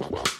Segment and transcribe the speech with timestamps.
[0.00, 0.39] The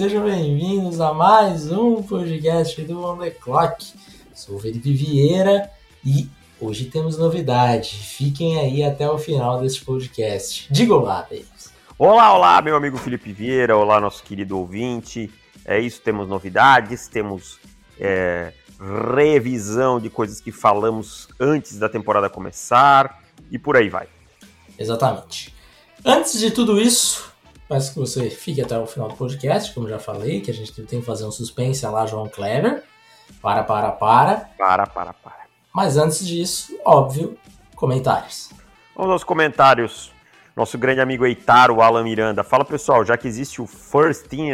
[0.00, 3.84] Sejam bem-vindos a mais um podcast do On The Clock.
[4.34, 5.70] Sou o Felipe Vieira
[6.02, 6.26] e
[6.58, 7.96] hoje temos novidade.
[7.96, 10.72] Fiquem aí até o final desse podcast.
[10.72, 11.70] Diga olá, Davis.
[11.98, 13.76] Olá, olá, meu amigo Felipe Vieira.
[13.76, 15.30] Olá, nosso querido ouvinte.
[15.66, 17.58] É isso, temos novidades, temos
[17.98, 18.54] é,
[19.14, 24.08] revisão de coisas que falamos antes da temporada começar e por aí vai.
[24.78, 25.54] Exatamente.
[26.02, 27.29] Antes de tudo isso,
[27.70, 30.72] peço que você fique até o final do podcast, como já falei, que a gente
[30.82, 32.82] tem que fazer um suspense lá, João Kleber.
[33.40, 34.50] Para, para, para.
[34.58, 35.44] Para, para, para.
[35.72, 37.38] Mas antes disso, óbvio,
[37.76, 38.50] comentários.
[38.96, 40.12] Vamos aos comentários.
[40.56, 42.42] Nosso grande amigo Eitar, o Alan Miranda.
[42.42, 44.48] Fala pessoal, já que existe o First Team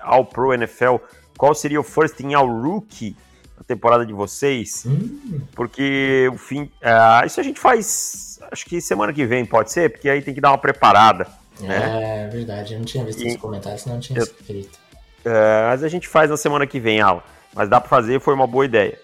[0.00, 0.96] All Pro NFL,
[1.36, 3.14] qual seria o First Team All Rookie
[3.54, 4.84] na temporada de vocês?
[4.86, 5.42] Hum.
[5.54, 6.62] Porque o fim.
[6.62, 10.32] Uh, isso a gente faz acho que semana que vem pode ser, porque aí tem
[10.32, 11.41] que dar uma preparada.
[11.66, 12.24] Né?
[12.24, 14.78] É verdade, eu não tinha visto e, os comentários, senão não tinha eu, escrito.
[15.24, 17.22] É, mas a gente faz na semana que vem, Alan.
[17.54, 18.98] Mas dá para fazer, foi uma boa ideia.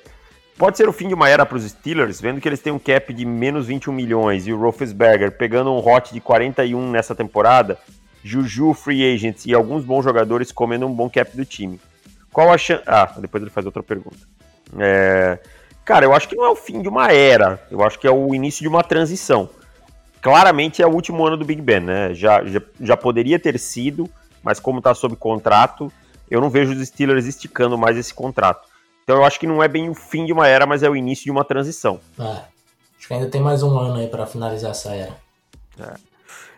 [0.57, 2.79] Pode ser o fim de uma era para os Steelers, vendo que eles têm um
[2.79, 7.79] cap de menos 21 milhões e o Roethlisberger pegando um hot de 41 nessa temporada,
[8.25, 11.81] Juju, free agents e alguns bons jogadores comendo um bom cap do time.
[12.33, 12.83] Qual a chance...
[12.87, 14.19] Ah, depois ele faz outra pergunta.
[14.79, 15.39] É...
[15.85, 18.11] Cara, eu acho que não é o fim de uma era, eu acho que é
[18.11, 19.49] o início de uma transição.
[20.21, 22.15] Claramente é o último ano do Big Ben, né?
[22.15, 24.09] Já, já, já poderia ter sido,
[24.43, 25.93] mas como está sob contrato,
[26.31, 28.69] eu não vejo os Steelers esticando mais esse contrato.
[29.05, 30.97] Então eu acho que não é bem o fim de uma era, mas é o
[30.97, 32.01] início de uma transição.
[32.19, 32.43] É,
[32.99, 35.17] acho que ainda tem mais um ano aí para finalizar essa era.
[35.81, 35.95] É.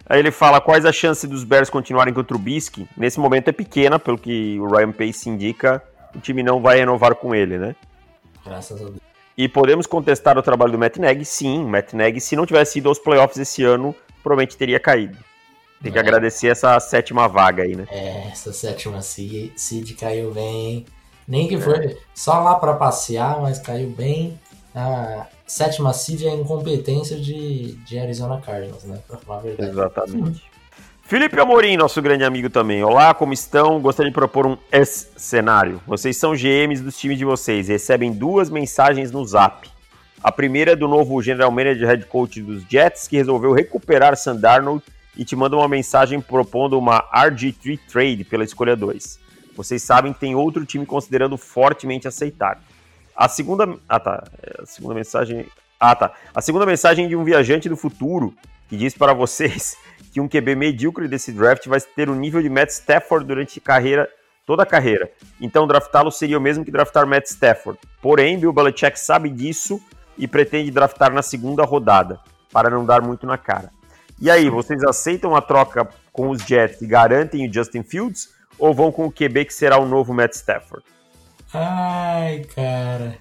[0.07, 2.89] Aí ele fala quais as chances dos Bears continuarem com o Trubisky.
[2.97, 5.81] Nesse momento é pequena, pelo que o Ryan Pace indica,
[6.13, 7.77] o time não vai renovar com ele, né?
[8.45, 9.10] Graças a Deus.
[9.41, 11.25] E podemos contestar o trabalho do Matt Nagy?
[11.25, 15.17] Sim, Matt Nagy, se não tivesse ido aos playoffs esse ano, provavelmente teria caído.
[15.83, 16.01] Tem que é.
[16.03, 17.87] agradecer essa sétima vaga aí, né?
[17.91, 20.85] É, essa sétima seed, caiu bem.
[21.27, 21.97] Nem que foi é.
[22.15, 24.39] só lá para passear, mas caiu bem.
[24.75, 29.01] A sétima seed é a incompetência de, de Arizona Cardinals, né?
[29.09, 29.71] Pra falar a verdade.
[29.71, 30.50] Exatamente.
[31.11, 32.85] Felipe Amorim, nosso grande amigo também.
[32.85, 33.81] Olá, como estão?
[33.81, 34.57] Gostaria de propor um
[35.17, 35.83] cenário.
[35.85, 39.69] Vocês são GMs dos times de vocês e recebem duas mensagens no Zap.
[40.23, 44.85] A primeira é do novo General Manager Head Coach dos Jets, que resolveu recuperar Sandarnold
[45.17, 49.19] e te manda uma mensagem propondo uma RG3 trade pela escolha 2.
[49.57, 52.63] Vocês sabem que tem outro time considerando fortemente aceitar.
[53.17, 53.69] A segunda.
[53.89, 54.23] Ah, tá.
[54.63, 55.45] A segunda mensagem.
[55.81, 56.13] Ah, tá.
[56.33, 58.33] A segunda mensagem de um viajante do futuro
[58.71, 59.77] que diz para vocês
[60.13, 64.09] que um QB medíocre desse draft vai ter o nível de Matt Stafford durante carreira,
[64.47, 65.11] toda a carreira.
[65.41, 67.81] Então draftá-lo seria o mesmo que draftar Matt Stafford.
[68.01, 69.81] Porém, Bill Belichick sabe disso
[70.17, 72.21] e pretende draftar na segunda rodada,
[72.53, 73.71] para não dar muito na cara.
[74.21, 78.73] E aí, vocês aceitam a troca com os Jets e garantem o Justin Fields ou
[78.73, 80.85] vão com o QB que será o novo Matt Stafford?
[81.53, 83.17] Ai, cara.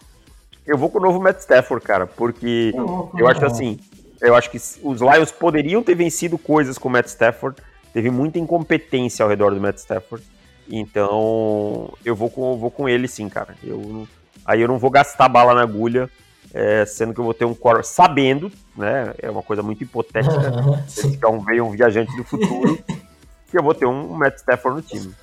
[0.67, 3.79] Eu vou com o novo Matt Stafford, cara, porque eu, eu acho assim,
[4.21, 7.61] eu acho que os Lions poderiam ter vencido coisas com o Matt Stafford.
[7.93, 10.23] Teve muita incompetência ao redor do Matt Stafford.
[10.69, 13.55] Então, eu vou com, vou com ele sim, cara.
[13.63, 14.07] Eu,
[14.45, 16.09] aí eu não vou gastar bala na agulha,
[16.53, 19.13] é, sendo que eu vou ter um core sabendo, né?
[19.19, 20.35] É uma coisa muito hipotética.
[21.05, 22.77] então veio um viajante do futuro,
[23.49, 25.15] que eu vou ter um Matt Stafford no time.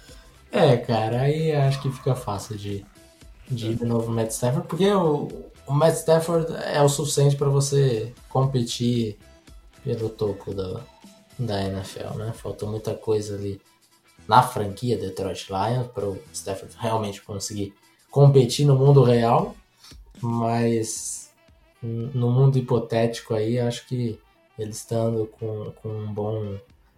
[0.50, 2.84] É, cara, aí acho que fica fácil de,
[3.48, 5.28] de ir de novo Matt Stafford, porque o,
[5.66, 9.18] o Matt Stafford é o suficiente para você competir
[9.82, 10.80] pelo topo da,
[11.38, 12.32] da NFL, né?
[12.32, 13.60] Faltou muita coisa ali
[14.28, 17.74] na franquia Detroit Lions para o Stafford realmente conseguir
[18.10, 19.54] competir no mundo real,
[20.20, 21.32] mas
[21.82, 24.18] no mundo hipotético aí, acho que
[24.58, 26.56] ele estando com, com um bom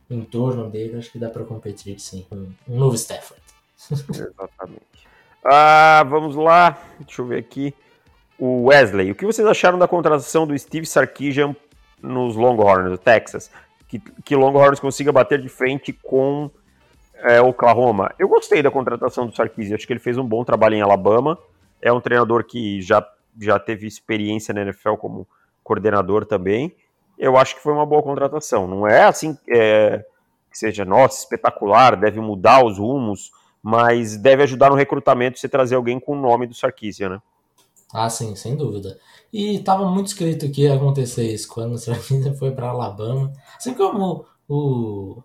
[0.08, 2.36] entorno dele, acho que dá para competir sim, com
[2.68, 3.42] um novo Stafford.
[3.90, 5.08] Exatamente.
[5.44, 7.74] Ah, vamos lá, deixa eu ver aqui
[8.38, 9.10] o Wesley.
[9.10, 11.54] O que vocês acharam da contratação do Steve Sarkisian
[12.00, 13.50] nos Longhorns, do Texas?
[13.88, 16.50] Que, que Longhorns consiga bater de frente com
[17.16, 18.12] é, Oklahoma.
[18.18, 21.38] Eu gostei da contratação do Sarkisian, acho que ele fez um bom trabalho em Alabama.
[21.82, 23.06] É um treinador que já,
[23.40, 25.26] já teve experiência na NFL como
[25.64, 26.74] coordenador também.
[27.18, 28.66] Eu acho que foi uma boa contratação.
[28.66, 29.36] Não é assim.
[29.48, 30.04] É,
[30.50, 33.30] que seja, nossa, espetacular, deve mudar os rumos,
[33.62, 37.22] mas deve ajudar no recrutamento você trazer alguém com o nome do Sarkisian, né?
[37.92, 38.98] Ah, sim, sem dúvida.
[39.32, 43.32] E estava muito escrito que ia acontecer isso quando o Sarkisian foi para Alabama.
[43.56, 45.22] Assim como o,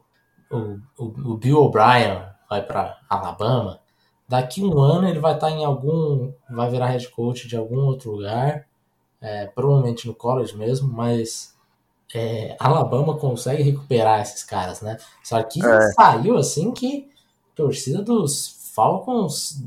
[0.49, 3.79] o, o, o Bill O'Brien vai para Alabama,
[4.27, 6.31] daqui um ano ele vai estar tá em algum.
[6.49, 8.65] vai virar head coach de algum outro lugar,
[9.21, 11.53] é, provavelmente no college mesmo, mas
[12.13, 14.97] é, Alabama consegue recuperar esses caras, né?
[15.23, 15.81] Só que é.
[15.93, 17.09] saiu assim que
[17.51, 19.63] a torcida dos Falcons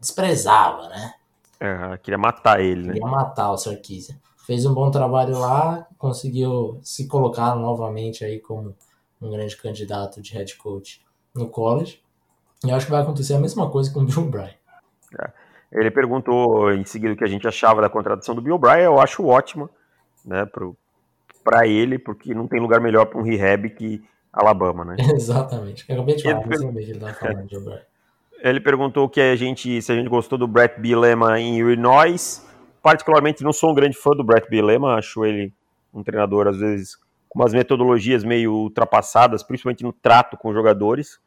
[0.00, 1.14] desprezava, né?
[1.58, 2.92] É, queria matar ele, né?
[2.94, 4.16] Queria matar o Sarkisian.
[4.46, 8.76] Fez um bom trabalho lá, conseguiu se colocar novamente aí como
[9.20, 11.04] um grande candidato de head coach
[11.34, 12.00] no college.
[12.64, 14.54] E acho que vai acontecer a mesma coisa com o Bill O'Brien.
[15.20, 15.30] É.
[15.72, 18.84] Ele perguntou em seguida o que a gente achava da contratação do Bill O'Brien.
[18.84, 19.68] Eu acho ótima,
[20.24, 20.46] né,
[21.42, 24.96] para ele, porque não tem lugar melhor para um rehab que Alabama, né?
[25.14, 25.84] Exatamente.
[25.88, 26.82] Eu acabei de falar, ele, per...
[26.82, 27.82] ele tava falando de O'Brien.
[28.40, 32.44] Ele perguntou que a gente, se a gente gostou do Brett Bielema em Illinois.
[32.82, 35.52] Particularmente não sou um grande fã do Brett Bielema, acho ele
[35.92, 36.96] um treinador às vezes
[37.28, 41.18] com umas metodologias meio ultrapassadas, principalmente no trato com jogadores.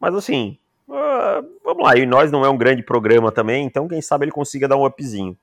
[0.00, 4.24] Mas assim, uh, vamos lá, nós não é um grande programa também, então quem sabe
[4.24, 5.36] ele consiga dar um upzinho.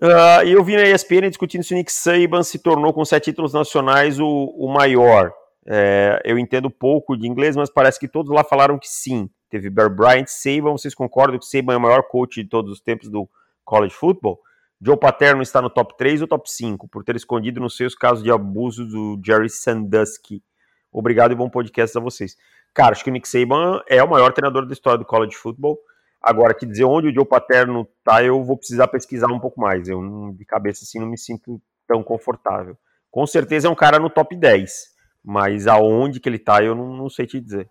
[0.00, 3.26] Uh, e eu vi na ESPN discutindo se o Nick Saban se tornou com sete
[3.26, 5.32] títulos nacionais o, o maior.
[5.66, 9.30] É, eu entendo pouco de inglês, mas parece que todos lá falaram que sim.
[9.54, 12.80] Teve Bear Bryant, Saban, vocês concordam que Saban é o maior coach de todos os
[12.80, 13.30] tempos do
[13.64, 14.40] college football?
[14.82, 18.24] Joe Paterno está no top 3 ou top 5, por ter escondido nos seus casos
[18.24, 20.42] de abuso do Jerry Sandusky.
[20.90, 22.36] Obrigado e bom podcast a vocês.
[22.74, 25.78] Cara, acho que o Nick Saban é o maior treinador da história do college football.
[26.20, 29.88] Agora, que dizer onde o Joe Paterno tá, eu vou precisar pesquisar um pouco mais.
[29.88, 32.76] Eu, de cabeça, assim, não me sinto tão confortável.
[33.08, 34.88] Com certeza é um cara no top 10,
[35.22, 37.70] mas aonde que ele tá, eu não, não sei te dizer.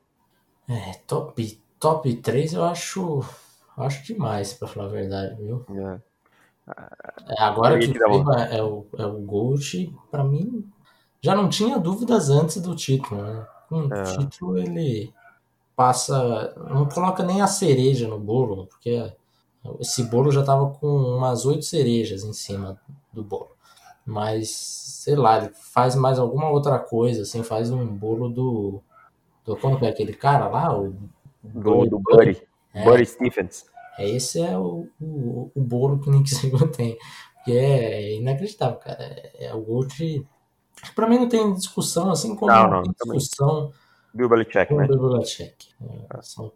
[0.69, 3.25] É, top, top 3 eu acho,
[3.77, 5.65] acho demais, pra falar a verdade, viu?
[5.69, 6.00] É.
[7.27, 10.65] É, agora que o é, o, é o Gold, para mim,
[11.21, 13.45] já não tinha dúvidas antes do título, né?
[13.69, 14.03] O é.
[14.18, 15.13] título ele
[15.75, 19.12] passa, não coloca nem a cereja no bolo, porque
[19.81, 22.79] esse bolo já tava com umas oito cerejas em cima
[23.12, 23.51] do bolo.
[24.06, 28.81] Mas, sei lá, ele faz mais alguma outra coisa, assim, faz um bolo do.
[29.44, 30.77] do como é aquele cara lá?
[30.77, 30.95] O,
[31.44, 32.42] do, do Buddy.
[32.74, 33.66] É, Buddy Stephens.
[33.98, 36.98] É, esse é o, o, o bolo que o Nick Saban tem.
[37.45, 38.98] Que é inacreditável, cara.
[39.04, 40.25] É, é o Gold.
[40.95, 43.72] Pra mim não tem discussão, assim como não, não, tem discussão.
[44.13, 44.88] Bill Belichick, né?
[44.88, 45.69] Bill Belichick.
[45.81, 46.51] É, são,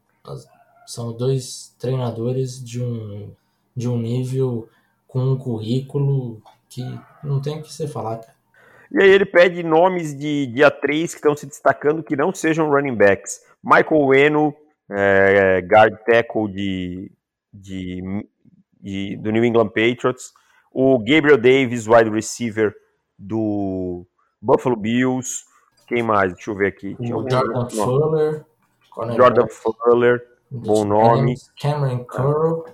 [0.85, 3.31] são dois treinadores de um,
[3.75, 4.69] de um nível
[5.07, 6.83] com um currículo que
[7.23, 8.37] não tem o que você falar, cara.
[8.91, 12.69] E aí ele pede nomes de dia 3 que estão se destacando que não sejam
[12.69, 13.41] running backs.
[13.61, 14.55] Michael Eno,
[14.89, 17.11] é, guard tackle de
[17.53, 18.01] de,
[18.79, 20.33] de, do New England Patriots,
[20.71, 22.73] o Gabriel Davis, wide receiver
[23.17, 24.05] do
[24.41, 25.43] Buffalo Bills,
[25.87, 26.33] quem mais?
[26.33, 26.95] Deixa eu ver aqui.
[26.99, 28.45] O Jordan Fuller.
[29.15, 31.35] Jordan Fuller, bom nome.
[31.59, 32.65] Cameron Curl.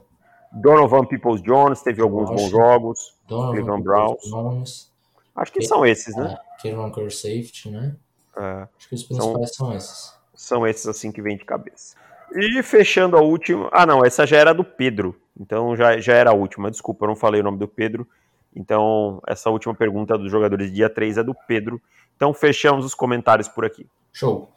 [0.51, 3.15] Donovan Peoples Jones, teve alguns bons jogos.
[3.27, 4.91] Cleveland Browns.
[5.35, 6.37] Acho que são esses, né?
[6.37, 7.95] É, Cameron Curl Safety, né?
[8.37, 10.13] É, Acho que os principais são esses.
[10.43, 11.95] São esses assim que vem de cabeça.
[12.35, 13.69] E fechando a última.
[13.71, 15.15] Ah, não, essa já era do Pedro.
[15.39, 16.69] Então já, já era a última.
[16.69, 18.05] Desculpa, eu não falei o nome do Pedro.
[18.53, 21.81] Então, essa última pergunta dos jogadores dia 3 é do Pedro.
[22.17, 23.87] Então, fechamos os comentários por aqui.
[24.11, 24.51] Show.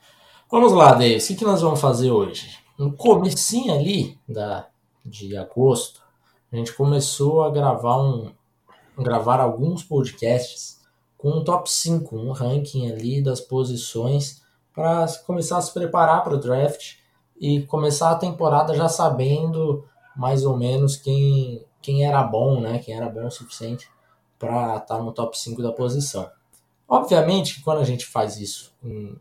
[0.50, 1.24] Vamos lá, Davis.
[1.24, 2.58] O que, que nós vamos fazer hoje?
[2.76, 4.66] No comecinho ali da,
[5.04, 6.02] de agosto,
[6.52, 8.32] a gente começou a gravar um
[8.98, 10.80] gravar alguns podcasts
[11.16, 14.44] com um top 5, um ranking ali das posições
[14.76, 16.96] para começar a se preparar para o draft
[17.40, 19.82] e começar a temporada já sabendo
[20.14, 22.78] mais ou menos quem, quem era bom, né?
[22.78, 23.88] Quem era bom o suficiente
[24.38, 26.30] para estar tá no top 5 da posição.
[26.86, 28.72] Obviamente que quando a gente faz isso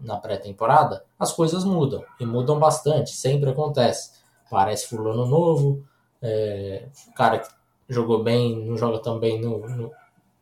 [0.02, 4.12] na pré-temporada, as coisas mudam e mudam bastante, sempre acontece.
[4.52, 5.84] Parece fulano novo,
[6.22, 7.50] é, cara que
[7.88, 9.92] jogou bem não joga tão bem no, no,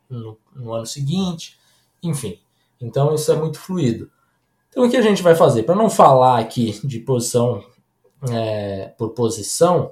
[0.10, 1.60] no, no ano seguinte,
[2.02, 2.40] enfim.
[2.82, 4.12] Então isso é muito fluido.
[4.74, 5.64] Então o que a gente vai fazer?
[5.64, 7.64] Para não falar aqui de posição
[8.32, 9.92] é, por posição,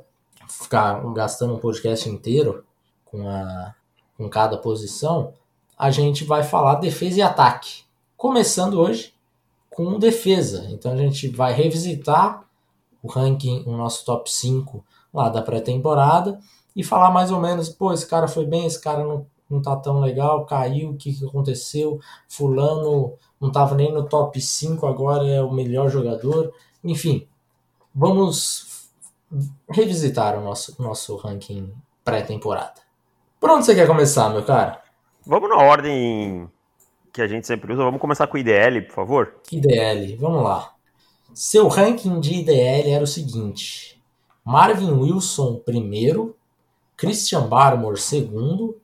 [0.49, 2.65] ficar gastando um podcast inteiro
[3.05, 3.75] com, a,
[4.17, 5.33] com cada posição,
[5.77, 7.83] a gente vai falar defesa e ataque.
[8.17, 9.13] Começando hoje
[9.69, 10.65] com defesa.
[10.71, 12.43] Então a gente vai revisitar
[13.03, 14.83] o ranking, o nosso top 5
[15.13, 16.39] lá da pré-temporada
[16.75, 19.75] e falar mais ou menos, pô, esse cara foi bem, esse cara não, não tá
[19.75, 25.27] tão legal, caiu, o que, que aconteceu, fulano não estava nem no top 5, agora
[25.27, 26.53] é o melhor jogador.
[26.83, 27.27] Enfim,
[27.93, 28.87] vamos
[29.67, 31.73] revisitar o nosso, nosso ranking
[32.05, 32.81] pré-temporada.
[33.39, 34.79] Por onde você quer começar, meu cara?
[35.25, 36.47] Vamos na ordem
[37.11, 37.83] que a gente sempre usa.
[37.83, 39.35] Vamos começar com o IDL, por favor.
[39.51, 40.73] IDL, vamos lá.
[41.33, 43.99] Seu ranking de IDL era o seguinte:
[44.45, 46.35] Marvin Wilson primeiro,
[46.95, 48.79] Christian Barmore segundo,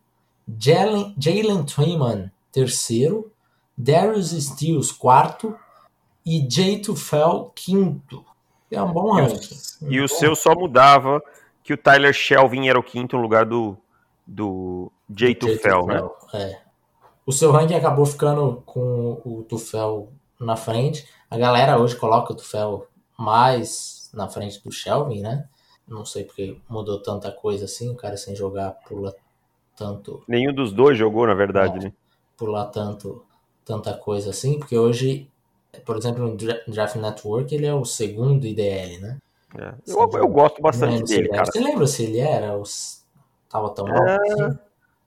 [0.48, 3.32] Jalen Twyman terceiro,
[3.78, 5.56] Darius Steels quarto
[6.26, 8.26] e Jay Tufel quinto.
[8.72, 9.56] É um bom ranking.
[9.88, 11.22] E, o seu só mudava
[11.64, 13.78] que o Tyler Shelvin era o quinto no lugar do,
[14.26, 16.10] do Jay Tufel, né?
[16.34, 16.60] É.
[17.26, 21.08] O seu ranking acabou ficando com o Tufel na frente.
[21.30, 22.88] A galera hoje coloca o Tufel
[23.18, 25.48] mais na frente do Shelvin, né?
[25.88, 29.16] Não sei porque mudou tanta coisa assim, o cara sem jogar pula
[29.78, 30.24] tanto.
[30.28, 31.94] Nenhum dos dois jogou, na verdade, né?
[32.36, 33.24] Pular tanto,
[33.64, 35.30] tanta coisa assim, porque hoje,
[35.86, 39.18] por exemplo, no Draft Network, ele é o segundo IDL, né?
[39.58, 39.74] É.
[39.88, 41.46] Eu, eu, gosto bastante dele, cara.
[41.46, 42.58] Você lembra se ele era?
[42.58, 43.06] Os...
[43.50, 44.18] Tava tão é...
[44.18, 44.60] assim?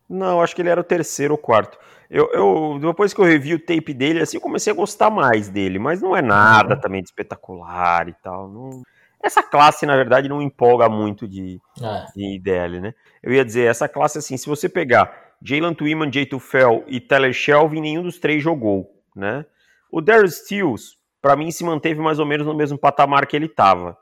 [0.09, 1.79] Não, acho que ele era o terceiro ou quarto.
[2.09, 5.49] Eu, eu, depois que eu revi o tape dele, assim, eu comecei a gostar mais
[5.49, 6.81] dele, mas não é nada uhum.
[6.81, 8.49] também de espetacular e tal.
[8.49, 8.83] Não...
[9.23, 12.07] Essa classe, na verdade, não empolga muito de, é.
[12.17, 12.95] de IDL, né?
[13.23, 17.33] Eu ia dizer, essa classe, assim, se você pegar Jalen Twyman, Jay Tufel e Tyler
[17.33, 19.45] Shelvin, nenhum dos três jogou, né?
[19.91, 23.49] O Darius Steels, para mim, se manteve mais ou menos no mesmo patamar que ele
[23.49, 23.97] tava.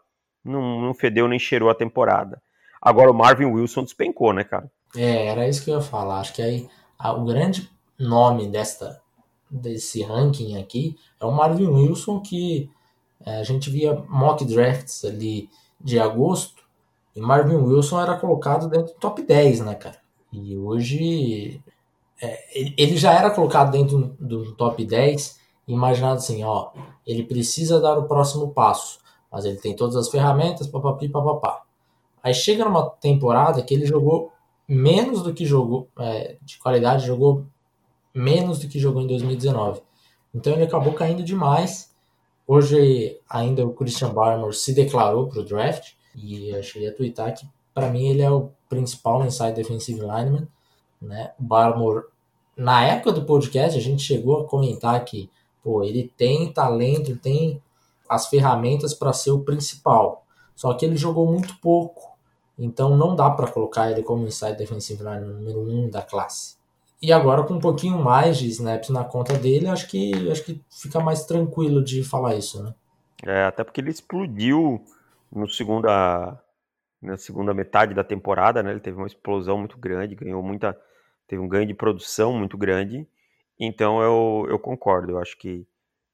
[0.45, 2.41] Não, não fedeu nem cheirou a temporada.
[2.81, 4.71] Agora o Marvin Wilson despencou, né, cara?
[4.97, 6.21] É, era isso que eu ia falar.
[6.21, 9.01] Acho que aí a, o grande nome desta,
[9.51, 12.71] desse ranking aqui é o Marvin Wilson, que
[13.25, 16.63] a gente via mock drafts ali de agosto
[17.15, 19.99] e Marvin Wilson era colocado dentro do top 10, né, cara?
[20.33, 21.63] E hoje
[22.21, 26.71] é, ele já era colocado dentro do top 10, imaginado assim, ó,
[27.07, 28.99] ele precisa dar o próximo passo,
[29.31, 31.63] mas ele tem todas as ferramentas, papapi, papapá.
[32.23, 34.33] Aí chega numa temporada que ele jogou
[34.69, 37.47] menos do que jogou, é, de qualidade, jogou
[38.15, 39.81] menos do que jogou em 2019.
[40.35, 41.95] Então ele acabou caindo demais
[42.51, 47.35] Hoje ainda o Christian Barmore se declarou para o draft e eu cheguei a twittar
[47.35, 50.49] que para mim ele é o principal inside defensive lineman.
[51.01, 51.35] Né?
[51.39, 52.07] O Barmore,
[52.57, 55.31] na época do podcast, a gente chegou a comentar que
[55.63, 57.63] pô, ele tem talento, tem
[58.09, 60.25] as ferramentas para ser o principal.
[60.57, 62.17] Só que ele jogou muito pouco.
[62.59, 66.58] Então não dá para colocar ele como inside defensive lineman número 1 um da classe.
[67.01, 70.61] E agora com um pouquinho mais de snaps na conta dele, acho que acho que
[70.69, 72.75] fica mais tranquilo de falar isso, né?
[73.25, 74.83] É, até porque ele explodiu
[75.31, 76.41] no segunda
[77.01, 78.73] na segunda metade da temporada, né?
[78.73, 80.77] Ele teve uma explosão muito grande, ganhou muita
[81.29, 83.07] teve um ganho de produção muito grande.
[83.61, 85.67] Então eu, eu concordo, eu acho que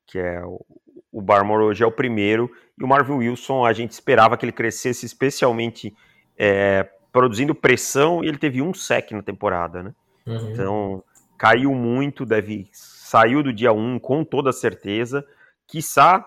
[0.07, 0.65] que é o,
[1.11, 4.53] o Barmore hoje é o primeiro e o Marvin Wilson a gente esperava que ele
[4.53, 5.97] crescesse especialmente
[6.37, 9.95] é, produzindo pressão e ele teve um sec na temporada, né?
[10.27, 10.51] Uhum.
[10.51, 11.05] Então,
[11.39, 15.25] caiu muito, deve saiu do dia 1 com toda certeza,
[15.67, 16.25] quiçá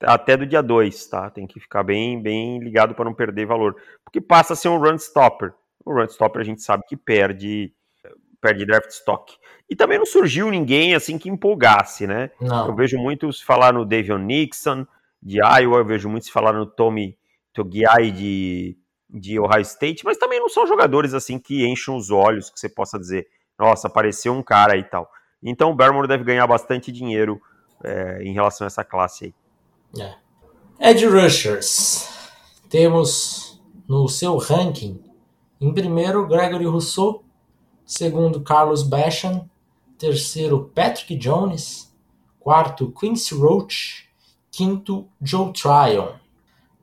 [0.00, 1.30] até do dia 2, tá?
[1.30, 4.78] Tem que ficar bem, bem ligado para não perder valor, porque passa a ser um
[4.78, 5.52] run stopper.
[5.84, 7.72] O run stopper a gente sabe que perde
[8.40, 9.34] perde draft stock.
[9.68, 12.30] E também não surgiu ninguém assim que empolgasse, né?
[12.40, 12.68] Não.
[12.68, 14.86] Eu vejo muitos falar no Davion Nixon
[15.22, 17.16] de Iowa, eu vejo muitos falar no Tommy
[17.52, 18.76] Togiai de
[19.18, 22.68] de Ohio State, mas também não são jogadores assim que enchem os olhos, que você
[22.68, 23.26] possa dizer,
[23.58, 25.10] nossa, apareceu um cara e tal.
[25.42, 27.40] Então o Barmore deve ganhar bastante dinheiro
[27.82, 29.34] é, em relação a essa classe aí.
[30.02, 30.90] É.
[30.90, 32.08] Ed Rushers.
[32.68, 35.02] Temos no seu ranking,
[35.60, 37.24] em primeiro, Gregory Rousseau,
[37.84, 39.48] segundo, Carlos Basham,
[39.96, 41.94] terceiro, Patrick Jones,
[42.40, 44.08] quarto, Quincy Roach,
[44.50, 46.14] quinto, Joe Tryon.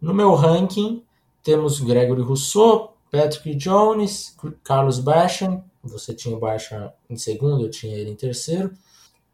[0.01, 1.03] No meu ranking,
[1.43, 7.95] temos Gregory Rousseau, Patrick Jones, Carlos Basham, você tinha o Basham em segundo, eu tinha
[7.95, 8.71] ele em terceiro,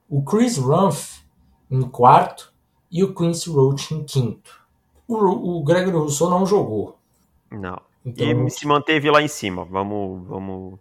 [0.09, 1.21] o Chris Rumph
[1.69, 2.51] em quarto
[2.91, 4.59] e o Quincy Roach em quinto.
[5.07, 6.97] O, o Gregory Rousseau não jogou.
[7.51, 7.79] Não.
[8.03, 9.63] Então, e se manteve lá em cima.
[9.65, 10.79] Vamos, vamos.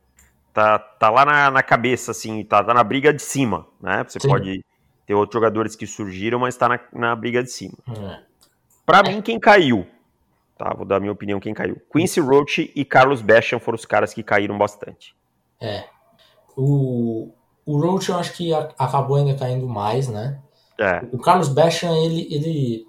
[0.52, 4.04] Tá, tá lá na, na cabeça, assim, tá, tá na briga de cima, né?
[4.06, 4.28] Você sim.
[4.28, 4.64] pode
[5.06, 7.74] ter outros jogadores que surgiram, mas tá na, na briga de cima.
[7.88, 8.20] É.
[8.84, 9.86] Para mim, quem caiu
[10.58, 11.80] Tá, vou dar a minha opinião quem caiu.
[11.92, 15.14] Quincy Roach e Carlos Basham foram os caras que caíram bastante.
[15.60, 15.84] É.
[16.56, 17.32] O,
[17.64, 20.40] o Roach eu acho que a, acabou ainda caindo mais, né?
[20.76, 21.06] É.
[21.12, 22.86] O Carlos Basham, ele, ele.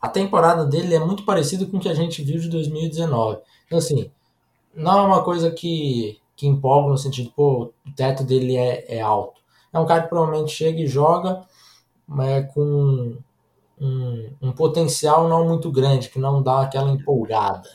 [0.00, 3.40] A temporada dele é muito parecida com o que a gente viu de 2019.
[3.66, 4.10] Então, assim,
[4.74, 9.00] não é uma coisa que, que empolga no sentido, pô, o teto dele é, é
[9.00, 9.40] alto.
[9.72, 11.42] É um cara que provavelmente chega e joga,
[12.04, 13.16] mas é com
[13.82, 17.68] um, um potencial não muito grande, que não dá aquela empolgada.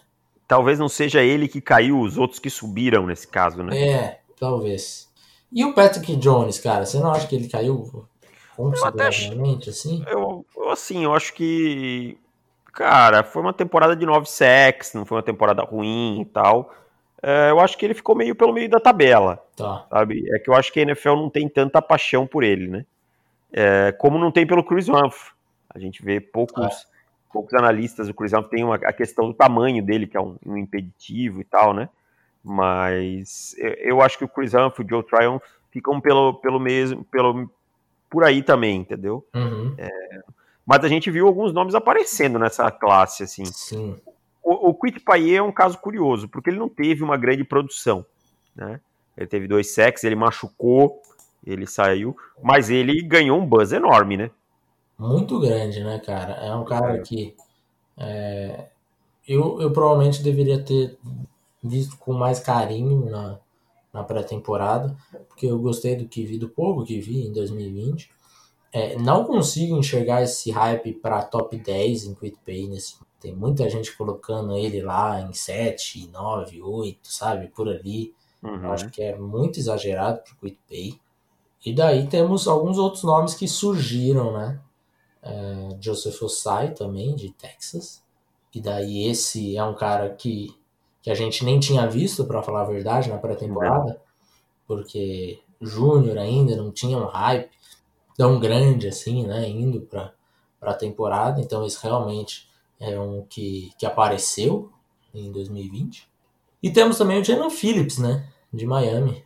[0.48, 3.78] Talvez não seja ele que caiu, os outros que subiram nesse caso, né?
[3.78, 5.10] É, talvez.
[5.52, 8.06] E o Patrick Jones, cara, você não acha que ele caiu
[8.56, 10.04] consideravelmente, assim?
[10.08, 12.18] Eu, assim, eu acho que,
[12.74, 16.74] cara, foi uma temporada de nove sacks, não foi uma temporada ruim e tal.
[17.22, 19.86] É, eu acho que ele ficou meio pelo meio da tabela, Tá.
[19.90, 20.24] sabe?
[20.34, 22.86] É que eu acho que a NFL não tem tanta paixão por ele, né?
[23.52, 25.37] É, como não tem pelo Chris Humphrey.
[25.78, 26.86] A gente vê poucos, É.
[27.32, 30.36] poucos analistas, o Chris Humphrey tem uma, a questão do tamanho dele, que é um,
[30.46, 31.88] um impeditivo e tal, né?
[32.44, 35.40] Mas eu, eu acho que o Chris Humphrey e o Joe Tryon
[35.72, 37.50] ficam pelo, pelo mesmo, pelo,
[38.10, 39.26] por aí também, entendeu?
[39.36, 39.76] Uhum.
[40.66, 43.46] Mas a gente viu alguns nomes aparecendo nessa classe, assim.
[43.46, 43.96] Sim.
[44.44, 48.06] O, o Quit Payet é um caso curioso, porque ele não teve uma grande produção,
[48.56, 48.80] né?
[49.16, 51.02] Ele teve dois sacks, ele machucou,
[51.46, 54.32] ele saiu, mas ele ganhou um buzz enorme, né?
[54.98, 56.34] Muito grande, né, cara?
[56.34, 57.36] É um cara que
[57.98, 58.68] é,
[59.28, 60.98] eu, eu provavelmente deveria ter
[61.64, 63.40] visto com mais carinho na,
[63.94, 64.96] na pré-temporada,
[65.28, 68.10] porque eu gostei do que vi, do pouco que vi em 2020.
[68.74, 73.68] É, não consigo enxergar esse hype para top 10 em Quit Pay nesse tem muita
[73.70, 77.48] gente colocando ele lá em 7, 9, 8, sabe?
[77.48, 78.14] Por ali.
[78.44, 78.72] Uhum.
[78.72, 81.00] Acho que é muito exagerado pro Quit Pay.
[81.66, 84.60] E daí temos alguns outros nomes que surgiram, né?
[85.28, 88.02] É, Joseph Osai também, de Texas.
[88.54, 90.56] E daí esse é um cara que,
[91.02, 94.02] que a gente nem tinha visto, para falar a verdade, na pré-temporada.
[94.66, 97.50] Porque Júnior ainda não tinha um hype
[98.18, 99.48] tão grande assim, né?
[99.48, 100.14] Indo para
[100.62, 101.42] a temporada.
[101.42, 104.72] Então esse realmente é um que, que apareceu
[105.14, 106.10] em 2020.
[106.62, 108.28] E temos também o Jalen Phillips, né?
[108.52, 109.24] De Miami.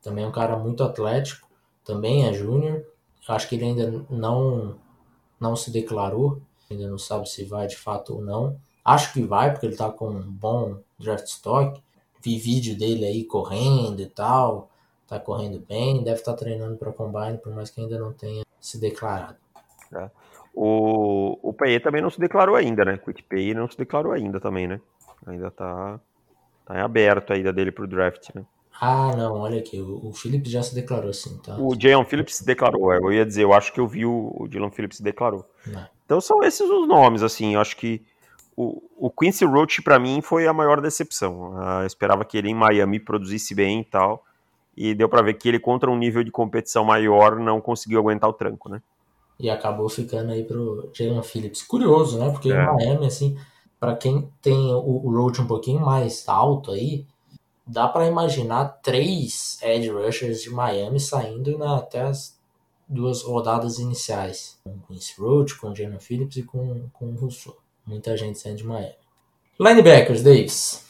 [0.00, 1.48] Também é um cara muito atlético.
[1.84, 2.84] Também é júnior.
[3.28, 4.76] Acho que ele ainda não,
[5.42, 6.40] não se declarou.
[6.70, 8.56] Ainda não sabe se vai de fato ou não.
[8.84, 11.82] Acho que vai, porque ele tá com um bom draft stock.
[12.22, 14.70] Vi vídeo dele aí correndo e tal.
[15.06, 16.02] Tá correndo bem.
[16.02, 19.36] Deve estar treinando para combine, por mais que ainda não tenha se declarado.
[19.94, 20.08] É.
[20.54, 22.96] O, o Payet também não se declarou ainda, né?
[22.96, 24.80] Quit Pay não se declarou ainda também, né?
[25.26, 26.00] Ainda tá,
[26.64, 28.44] tá em aberto ainda dele pro draft, né?
[28.80, 31.56] Ah, não, olha aqui, o, o Phillips já se declarou sim, tá?
[31.56, 34.48] O Jalen Phillips se declarou, eu ia dizer, eu acho que eu vi o, o
[34.48, 35.44] Dylan Phillips se declarou.
[35.66, 35.86] Não.
[36.04, 38.02] Então são esses os nomes, assim, eu acho que
[38.56, 41.54] o, o Quincy Roach para mim foi a maior decepção.
[41.80, 44.24] Eu esperava que ele em Miami produzisse bem e tal,
[44.76, 48.28] e deu para ver que ele contra um nível de competição maior não conseguiu aguentar
[48.28, 48.82] o tranco, né?
[49.38, 51.62] E acabou ficando aí pro Jalen Phillips.
[51.62, 52.30] Curioso, né?
[52.30, 52.54] Porque É.
[52.54, 53.36] em Miami, assim,
[53.80, 57.06] para quem tem o, o Roach um pouquinho mais alto aí,
[57.66, 62.38] dá para imaginar três edge rushers de Miami saindo na, até as
[62.88, 64.58] duas rodadas iniciais.
[64.64, 67.56] Com Quincy Roach, com Jalen Phillips e com, com o Rousseau.
[67.86, 68.94] Muita gente saindo de Miami.
[69.58, 70.84] Linebackers, Davis.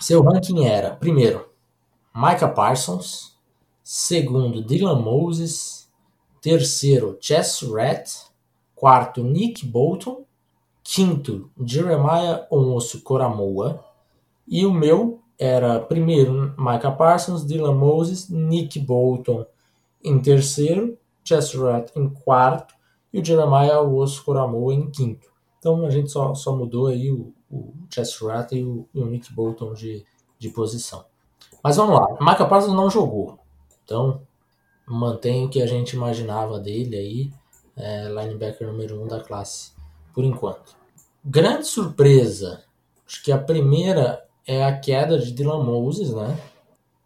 [0.00, 1.48] Seu ranking era, primeiro,
[2.14, 3.36] Micah Parsons.
[3.82, 5.90] Segundo, Dylan Moses.
[6.40, 8.26] Terceiro, Chess Rat.
[8.74, 10.24] Quarto, Nick Bolton.
[10.82, 13.84] Quinto, Jeremiah Omoso Coramoa.
[14.46, 19.44] E o meu era primeiro Micah Parsons, Dylan Moses, Nick Bolton
[20.04, 22.72] em terceiro, Chess Rat em quarto
[23.12, 25.26] e o Jeremiah Omoso Coramoa em quinto.
[25.58, 28.16] Então a gente só, só mudou aí o, o Chess
[28.52, 30.06] e o, o Nick Bolton de,
[30.38, 31.04] de posição.
[31.60, 33.40] Mas vamos lá, Micah Parsons não jogou.
[33.84, 34.22] Então
[34.86, 37.32] mantém o que a gente imaginava dele aí,
[37.76, 39.72] é, linebacker número 1 um da classe,
[40.14, 40.76] por enquanto.
[41.24, 42.62] Grande surpresa,
[43.04, 46.36] acho que a primeira é a queda de Dylan Moses, né?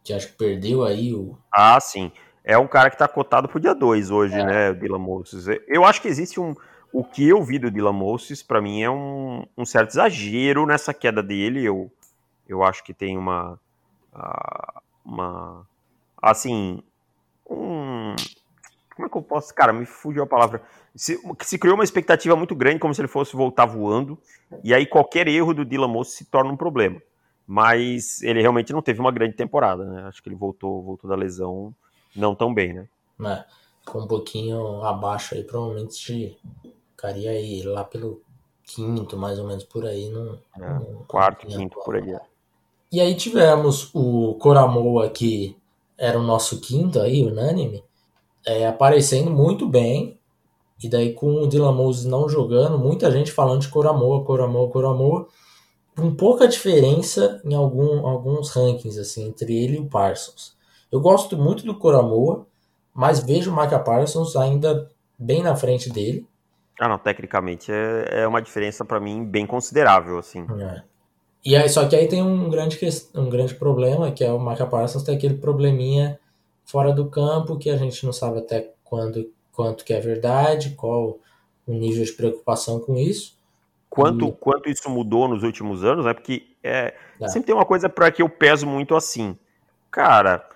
[0.03, 1.37] Que acho que perdeu aí o.
[1.53, 2.13] Ah, sim.
[2.45, 4.45] É um cara que tá cotado pro dia 2 hoje, é.
[4.45, 5.47] né, o Dylan Moses.
[5.67, 6.55] Eu acho que existe um.
[6.93, 10.95] O que eu vi do Dylan Moses, para mim, é um, um certo exagero nessa
[10.95, 11.65] queda dele.
[11.65, 11.91] Eu,
[12.49, 13.59] eu acho que tem uma.
[15.05, 15.67] Uma.
[16.23, 16.83] Assim.
[17.51, 18.15] Um.
[18.95, 19.53] Como é que eu posso.
[19.53, 20.63] Cara, me fugiu a palavra.
[20.95, 24.17] Se, se criou uma expectativa muito grande, como se ele fosse voltar voando.
[24.63, 27.03] E aí qualquer erro do Dylan Moses se torna um problema.
[27.47, 30.03] Mas ele realmente não teve uma grande temporada, né?
[30.05, 31.73] Acho que ele voltou, voltou da lesão
[32.15, 32.89] não tão bem, né?
[33.25, 33.45] É,
[33.85, 36.37] ficou um pouquinho abaixo aí, provavelmente
[36.91, 38.21] ficaria aí lá pelo
[38.65, 40.09] quinto, mais ou menos por aí.
[40.09, 42.13] No, é, no quarto, quinto, por aí.
[42.13, 42.21] É.
[42.91, 45.57] E aí tivemos o Coramoa, que
[45.97, 47.83] era o nosso quinto aí, unânime,
[48.45, 50.19] é, aparecendo muito bem.
[50.83, 55.29] E daí com o Dylan Moses não jogando, muita gente falando de Coramoa, Coramoa, Coramoa.
[55.97, 60.57] Com pouca diferença em algum, alguns rankings, assim, entre ele e o Parsons.
[60.93, 62.47] Eu gosto muito do Coramoa,
[62.95, 66.27] mas vejo o Micah Parsons ainda bem na frente dele.
[66.79, 70.47] Ah, não, tecnicamente é, é uma diferença para mim bem considerável, assim.
[70.61, 70.83] É.
[71.45, 72.79] E aí, só que aí tem um grande,
[73.15, 76.19] um grande problema, que é o Micah Parsons tem aquele probleminha
[76.65, 81.19] fora do campo que a gente não sabe até quando, quanto que é verdade, qual
[81.67, 83.36] o nível de preocupação com isso.
[83.97, 84.33] Quanto, e...
[84.33, 86.13] quanto isso mudou nos últimos anos, né?
[86.13, 87.29] Porque é, é.
[87.29, 89.35] sempre tem uma coisa para que eu peso muito assim.
[89.91, 90.47] Cara,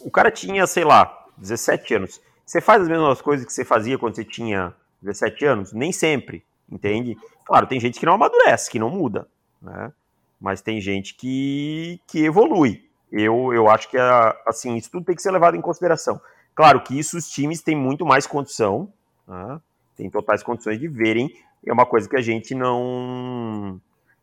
[0.00, 2.20] o cara tinha, sei lá, 17 anos.
[2.46, 4.72] Você faz as mesmas coisas que você fazia quando você tinha
[5.02, 5.72] 17 anos?
[5.74, 7.14] Nem sempre, entende?
[7.44, 9.28] Claro, tem gente que não amadurece, que não muda,
[9.60, 9.92] né?
[10.40, 12.88] Mas tem gente que, que evolui.
[13.12, 13.98] Eu, eu acho que,
[14.46, 16.18] assim, isso tudo tem que ser levado em consideração.
[16.54, 18.90] Claro que isso os times têm muito mais condição,
[19.26, 19.60] né?
[19.94, 21.30] tem totais condições de verem,
[21.66, 23.80] é uma coisa que a gente não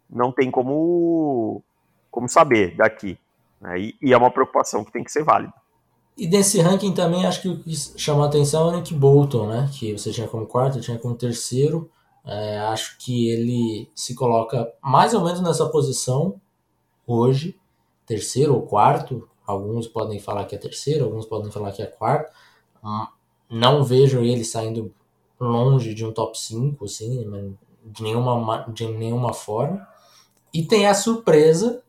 [0.10, 1.64] não tem como,
[2.12, 3.18] como saber daqui.
[3.60, 3.80] Né?
[3.80, 5.54] E, e, é uma preocupação que tem que ser válida.
[6.18, 9.48] E desse ranking também, acho que o que chamou a atenção é o Nick Bolton,
[9.48, 9.70] né?
[9.74, 11.90] que você tinha como quarto, tinha como terceiro.
[12.24, 16.40] É, acho que ele se coloca mais ou menos nessa posição
[17.06, 17.56] hoje,
[18.06, 19.28] terceiro ou quarto.
[19.46, 22.32] Alguns podem falar que é terceiro, alguns podem falar que é quarto.
[22.84, 23.06] Hum,
[23.50, 24.92] não vejo ele saindo
[25.40, 29.88] longe de um top 5, assim, de nenhuma, de nenhuma forma.
[30.54, 31.84] E tem a surpresa,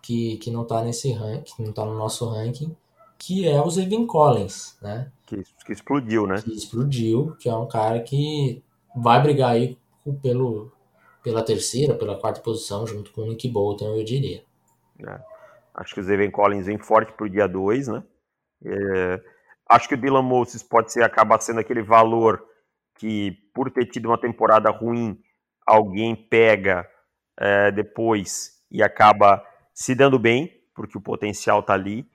[0.00, 2.76] que, que não tá nesse ranking, não tá no nosso ranking,
[3.18, 5.10] que é o Zevin Collins, né?
[5.26, 6.40] Que, que explodiu, né?
[6.42, 8.62] Que explodiu, que é um cara que
[8.94, 9.78] vai brigar aí
[10.22, 10.70] pelo,
[11.22, 14.44] pela terceira, pela quarta posição, junto com o Nick Bolton, eu diria.
[15.00, 15.20] É.
[15.74, 18.02] Acho que o Zevin Collins vem forte pro dia 2, né?
[18.64, 19.20] É,
[19.68, 22.44] acho que o Dylan Moses pode ser, acabar sendo aquele valor
[22.96, 25.18] que, por ter tido uma temporada ruim,
[25.66, 26.88] alguém pega
[27.38, 32.06] é, depois e acaba se dando bem, porque o potencial tá ali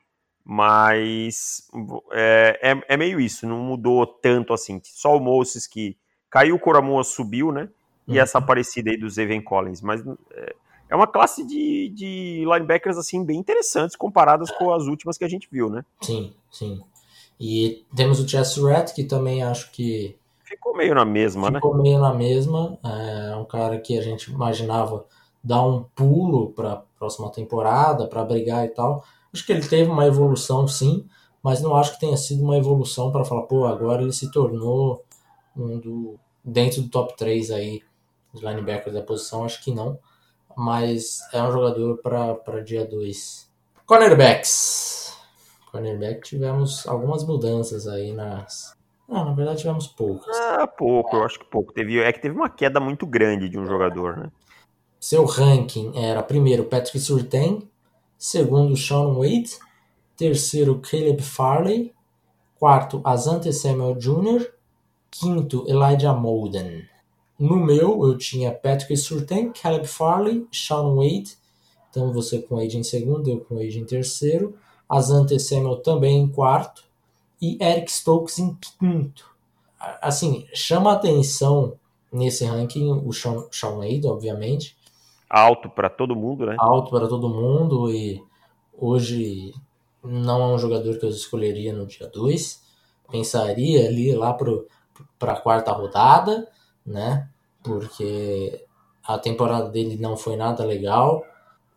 [0.51, 1.67] mas
[2.11, 4.81] é, é, é, meio isso, não mudou tanto assim.
[4.83, 5.95] Só o Moses que
[6.27, 7.69] caiu, o Coramoa subiu, né?
[8.07, 8.17] E uhum.
[8.19, 9.79] essa aparecida aí do Zeven Collins.
[9.79, 10.55] Mas é,
[10.89, 15.27] é uma classe de, de linebackers assim bem interessantes comparadas com as últimas que a
[15.27, 15.85] gente viu, né?
[16.01, 16.81] Sim, sim.
[17.39, 20.17] E temos o Chess Rat, que também acho que.
[20.49, 21.59] Ficou meio na mesma, ficou né?
[21.59, 22.77] Ficou meio na mesma.
[23.31, 25.05] É um cara que a gente imaginava
[25.41, 29.89] dar um pulo para a próxima temporada, para brigar e tal Acho que ele teve
[29.89, 31.07] uma evolução, sim,
[31.41, 35.03] mas não acho que tenha sido uma evolução para falar, pô, agora ele se tornou
[35.55, 37.83] um do, dentro do top 3 aí
[38.33, 39.99] de linebacker da posição, acho que não.
[40.57, 43.49] Mas é um jogador para dia 2.
[43.85, 45.15] Cornerbacks.
[45.71, 48.75] Cornerback tivemos algumas mudanças aí nas.
[49.09, 50.37] Não, na verdade tivemos poucas.
[50.37, 51.73] Ah, pouco, eu acho que pouco.
[51.73, 54.31] Teve, é que teve uma queda muito grande de um jogador, né?
[54.99, 57.67] Seu ranking era primeiro Patrick Surtain,
[58.17, 59.57] segundo Sean Wade,
[60.15, 61.91] terceiro Caleb Farley,
[62.59, 64.47] quarto Asante Samuel Jr.,
[65.09, 66.85] quinto Elijah Molden.
[67.39, 71.35] No meu eu tinha Patrick Surtain, Caleb Farley, Sean Wade,
[71.89, 74.55] então você com Wade em segundo, eu com Wade em terceiro,
[74.87, 76.88] Asante Samuel também em quarto
[77.41, 79.29] e Eric Stokes em quinto.
[80.01, 81.73] Assim, chama atenção
[82.11, 84.77] nesse ranking o Sean, Sean Wade, obviamente,
[85.29, 86.55] alto para todo mundo, né?
[86.57, 88.21] Alto para todo mundo e
[88.75, 89.53] hoje
[90.03, 92.63] não é um jogador que eu escolheria no dia 2.
[93.11, 96.47] Pensaria ali lá para a quarta rodada,
[96.85, 97.29] né?
[97.63, 98.65] Porque
[99.03, 101.23] a temporada dele não foi nada legal.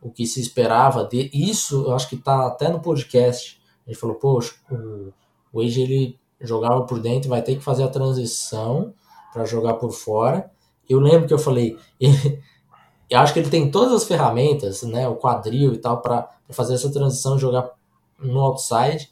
[0.00, 3.60] O que se esperava de isso, eu acho que tá até no podcast.
[3.86, 5.12] Ele falou, poxa, o,
[5.52, 8.94] o Age ele jogava por dentro, vai ter que fazer a transição
[9.32, 10.50] para jogar por fora.
[10.88, 12.42] Eu lembro que eu falei, ele,
[13.08, 16.74] eu acho que ele tem todas as ferramentas, né, o quadril e tal, para fazer
[16.74, 17.70] essa transição, jogar
[18.18, 19.10] no outside.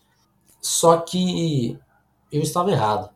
[0.61, 1.79] Só que
[2.31, 3.11] eu estava errado.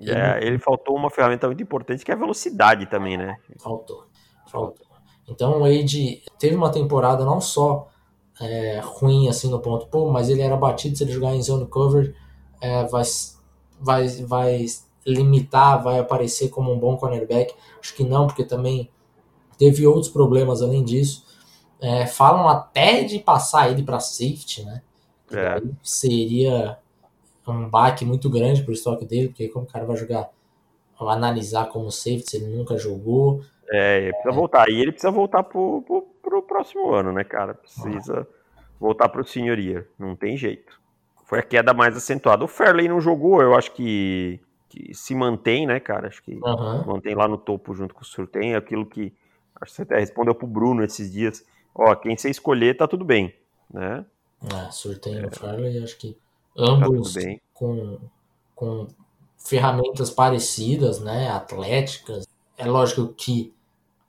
[0.00, 3.36] É, ele faltou uma ferramenta muito importante que é a velocidade também, né?
[3.58, 4.06] Faltou,
[4.46, 4.86] faltou.
[5.28, 7.88] Então o Wade teve uma temporada não só
[8.40, 11.66] é, ruim assim no ponto, pô, mas ele era batido se ele jogar em zone
[11.66, 12.14] cover,
[12.60, 13.02] é, vai,
[13.80, 14.66] vai, vai
[15.06, 17.54] limitar, vai aparecer como um bom cornerback.
[17.80, 18.90] Acho que não, porque também
[19.58, 21.26] Teve outros problemas além disso.
[21.80, 24.82] É, falam até de passar ele para safety, né?
[25.32, 25.60] É.
[25.82, 26.78] Seria
[27.46, 30.30] um baque muito grande pro estoque dele, porque como o cara vai jogar,
[31.00, 33.42] analisar como safety, se ele nunca jogou.
[33.70, 34.36] É, ele precisa é.
[34.36, 34.68] voltar.
[34.68, 37.54] E ele precisa voltar pro, pro, pro próximo ano, né, cara?
[37.54, 38.62] Precisa ah.
[38.78, 39.86] voltar pro senhoria.
[39.98, 40.80] Não tem jeito.
[41.28, 42.42] Foi a queda mais acentuada.
[42.42, 46.08] O Fairley não jogou, eu acho que, que se mantém, né, cara?
[46.08, 46.86] Acho que uhum.
[46.86, 49.12] mantém lá no topo junto com o Surtem, aquilo que
[49.60, 51.44] Acho que você até respondeu pro Bruno esses dias.
[51.74, 53.34] Ó, quem você escolher tá tudo bem,
[53.72, 54.04] né?
[54.52, 55.26] Ah, Surtain é.
[55.26, 56.16] e Farley, acho que
[56.56, 57.20] ambos tá
[57.52, 57.98] com,
[58.54, 58.86] com
[59.36, 61.28] ferramentas parecidas, né?
[61.30, 62.26] Atléticas.
[62.56, 63.52] É lógico que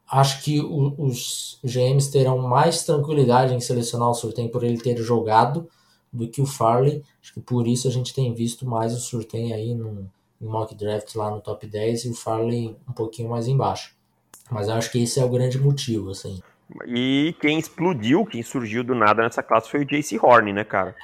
[0.08, 4.98] acho que o, os GMs terão mais tranquilidade em selecionar o Surtain por ele ter
[4.98, 5.68] jogado
[6.12, 7.04] do que o Farley.
[7.22, 10.74] Acho que por isso a gente tem visto mais o Surtain aí no, no mock
[10.76, 13.96] draft lá no top 10 e o Farley um pouquinho mais embaixo.
[14.50, 16.42] Mas eu acho que esse é o grande motivo, assim.
[16.88, 20.96] E quem explodiu, quem surgiu do nada nessa classe foi o JC Horn, né, cara?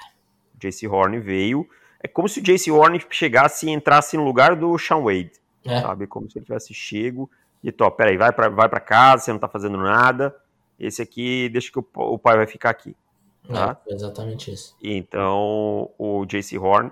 [0.55, 1.67] O JC Horn veio.
[2.03, 5.31] É como se o JC Horn chegasse e entrasse no lugar do Sean Wade.
[5.63, 5.81] É.
[5.81, 6.05] Sabe?
[6.05, 7.29] Como se ele tivesse chego
[7.63, 10.35] e, top, peraí, vai pra, vai pra casa, você não tá fazendo nada.
[10.79, 12.95] Esse aqui, deixa que o, o pai vai ficar aqui.
[13.47, 13.77] Tá?
[13.87, 14.75] É, exatamente isso.
[14.81, 16.91] Então, o JC Horn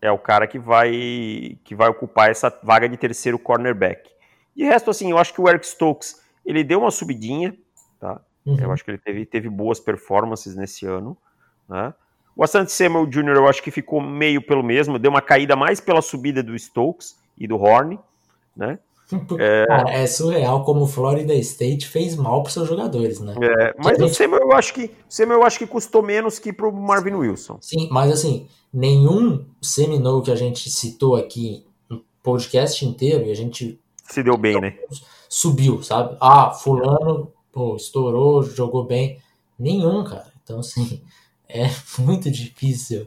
[0.00, 4.10] é o cara que vai que vai ocupar essa vaga de terceiro cornerback.
[4.54, 7.56] De resto, assim, eu acho que o Eric Stokes, ele deu uma subidinha,
[7.98, 8.20] tá?
[8.44, 8.58] Uhum.
[8.58, 11.16] Eu acho que ele teve, teve boas performances nesse ano,
[11.68, 11.94] né?
[12.34, 13.36] O Asante Samuel Jr.
[13.36, 17.18] eu acho que ficou meio pelo mesmo, deu uma caída mais pela subida do Stokes
[17.36, 17.98] e do Horn,
[18.56, 18.78] né?
[19.38, 19.66] É...
[19.68, 23.34] Cara, é surreal como o Florida State fez mal para seus jogadores, né?
[23.40, 24.10] É, mas gente...
[24.10, 27.58] o Samuel eu acho que Samuel eu acho que custou menos que pro Marvin Wilson.
[27.60, 33.36] Sim, mas assim, nenhum Seminole que a gente citou aqui no podcast inteiro, e a
[33.36, 34.76] gente se deu bem, né?
[35.28, 36.16] Subiu, sabe?
[36.20, 39.18] Ah, fulano, pô, estourou, jogou bem.
[39.58, 40.32] Nenhum, cara.
[40.42, 41.02] Então, assim,
[41.48, 43.06] é muito difícil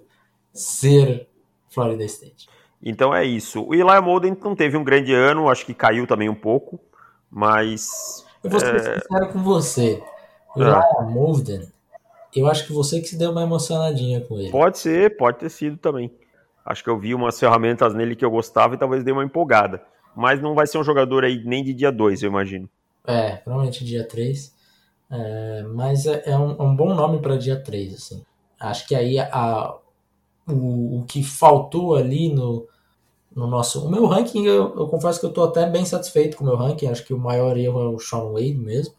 [0.53, 1.27] ser
[1.69, 2.47] Florida State.
[2.85, 3.65] Então é isso.
[3.67, 6.79] O Eli Molden não teve um grande ano, acho que caiu também um pouco,
[7.29, 8.23] mas.
[8.43, 8.79] Eu vou ser é...
[8.99, 10.03] sincero com você.
[10.55, 11.03] O Eli é.
[11.03, 11.67] Molden,
[12.35, 14.51] eu acho que você que se deu uma emocionadinha com ele.
[14.51, 16.13] Pode ser, pode ter sido também.
[16.63, 19.81] Acho que eu vi umas ferramentas nele que eu gostava e talvez dei uma empolgada
[20.15, 22.69] mas não vai ser um jogador aí nem de dia 2, eu imagino.
[23.05, 24.55] É, provavelmente dia 3.
[25.11, 28.23] É, mas é, é, um, é, um, bom nome para dia 3, assim.
[28.59, 29.75] Acho que aí a,
[30.47, 32.65] o, o que faltou ali no,
[33.35, 33.85] no nosso.
[33.85, 36.55] O meu ranking, eu, eu confesso que eu estou até bem satisfeito com o meu
[36.55, 36.87] ranking.
[36.87, 38.93] Acho que o maior erro é o Sean Wade mesmo.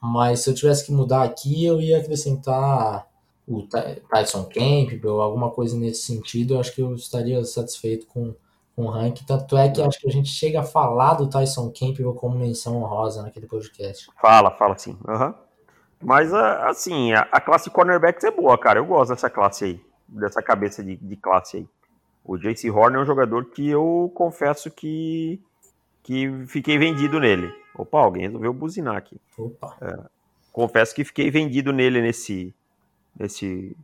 [0.00, 3.06] Mas se eu tivesse que mudar aqui, eu ia acrescentar
[3.46, 6.54] o Tyson Campbell, alguma coisa nesse sentido.
[6.54, 8.34] Eu acho que eu estaria satisfeito com,
[8.76, 9.24] com o ranking.
[9.24, 12.76] Tanto é que acho que a gente chega a falar do Tyson Campbell como menção
[12.76, 14.06] honrosa naquele podcast.
[14.20, 14.96] Fala, fala sim.
[15.08, 15.34] Uhum.
[16.02, 18.78] Mas, ah, assim, a, a, classe cornerbacks é boa, cara.
[18.78, 21.68] Eu gosto dessa classe aí, dessa cabeça de, de classe aí.
[22.24, 25.38] O JC Horn é um jogador que eu confesso que,
[26.02, 27.52] que fiquei vendido nele.
[27.76, 29.20] Opa, alguém resolveu buzinar aqui.
[29.36, 29.76] Opa.
[29.82, 30.08] É,
[30.50, 32.54] confesso que fiquei vendido nele nesse,
[33.18, 33.76] nesse,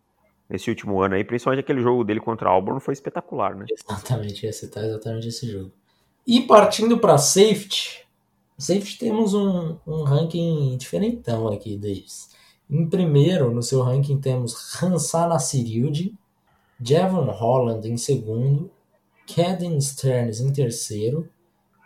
[0.48, 3.66] nesse último ano aí, principalmente aquele jogo dele contra a Auburn foi espetacular, né?
[3.70, 5.70] Exatamente, ia citar exatamente esse jogo.
[6.26, 8.06] E partindo para safety,
[8.56, 12.30] safety temos um, um ranking diferentão aqui, Davis.
[12.70, 16.14] Em primeiro, no seu ranking, temos Hansana Siriudi,
[16.82, 18.70] Javon Holland em segundo,
[19.26, 21.28] Caden Stearns em terceiro,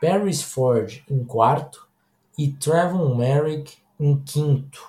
[0.00, 1.88] Paris Ford em quarto
[2.38, 4.82] e Trevon Merrick em quinto.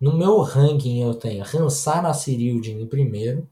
[0.00, 3.48] No meu ranking eu tenho Hansar Nassiriudin em primeiro,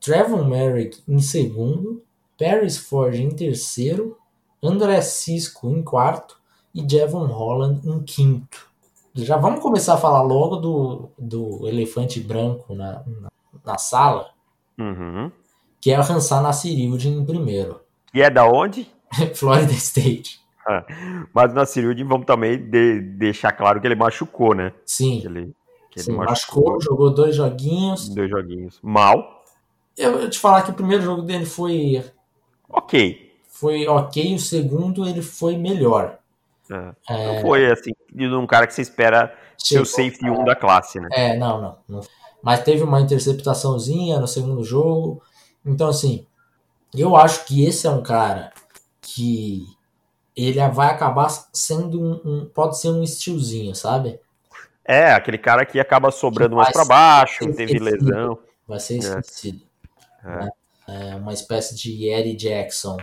[0.00, 2.02] Trevor Merrick em segundo,
[2.38, 4.16] Paris Ford em terceiro,
[4.62, 6.40] André Cisco em quarto
[6.74, 8.70] e Jevon Holland em quinto.
[9.14, 13.28] Já vamos começar a falar logo do, do elefante branco na, na,
[13.64, 14.33] na sala,
[14.78, 15.30] uhum.
[15.80, 17.80] que é o Hansar Nassiriudin em primeiro.
[18.12, 18.90] E é da onde?
[19.34, 20.40] Florida State.
[20.66, 20.84] Ah,
[21.32, 24.72] mas na Nassiriudin vamos também de, deixar claro que ele machucou, né?
[24.86, 25.22] Sim.
[25.24, 25.54] Ele
[25.90, 28.08] que Sim, machucou, machucou, jogou dois joguinhos.
[28.08, 28.80] Dois joguinhos.
[28.82, 29.44] Mal.
[29.96, 32.04] Eu, eu te falar que o primeiro jogo dele foi.
[32.68, 33.32] Ok.
[33.48, 36.18] Foi ok, o segundo ele foi melhor.
[36.68, 36.92] É.
[37.08, 37.34] É...
[37.34, 40.98] Não foi assim, de um cara que você espera ser o safety 1 da classe,
[40.98, 41.08] né?
[41.12, 42.00] É, não, não, não.
[42.44, 45.22] Mas teve uma interceptaçãozinha no segundo jogo.
[45.64, 46.26] Então, assim,
[46.94, 48.52] eu acho que esse é um cara
[49.00, 49.66] que
[50.36, 54.20] ele vai acabar sendo um, um pode ser um estilzinho, sabe?
[54.84, 58.38] É, aquele cara que acaba sobrando mais para baixo, teve lesão.
[58.68, 58.98] Vai ser é.
[58.98, 59.62] esquecido.
[60.22, 60.28] É.
[60.28, 60.48] Né?
[60.88, 61.14] é.
[61.16, 62.98] uma espécie de Eddie Jackson,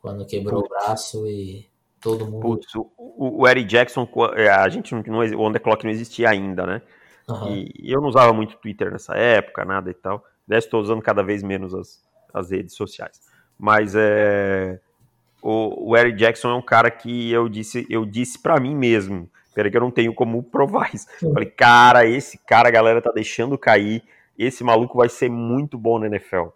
[0.00, 0.70] quando quebrou Putz.
[0.70, 1.66] o braço e
[2.00, 2.42] todo mundo.
[2.42, 4.06] Putz, o, o, o Eddie Jackson,
[4.54, 6.82] a gente não, o On The Clock não existia ainda, né?
[7.28, 7.48] Uhum.
[7.54, 10.24] E, e, eu não usava muito Twitter nessa época, nada e tal.
[10.48, 12.02] Aliás, estou usando cada vez menos as,
[12.32, 13.20] as redes sociais.
[13.58, 14.80] Mas é,
[15.42, 19.30] o, o Eric Jackson é um cara que eu disse, eu disse para mim mesmo
[19.54, 21.06] Pera que eu não tenho como provar isso.
[21.20, 24.02] Falei, cara, esse cara a galera tá deixando cair.
[24.38, 26.48] Esse maluco vai ser muito bom na NFL.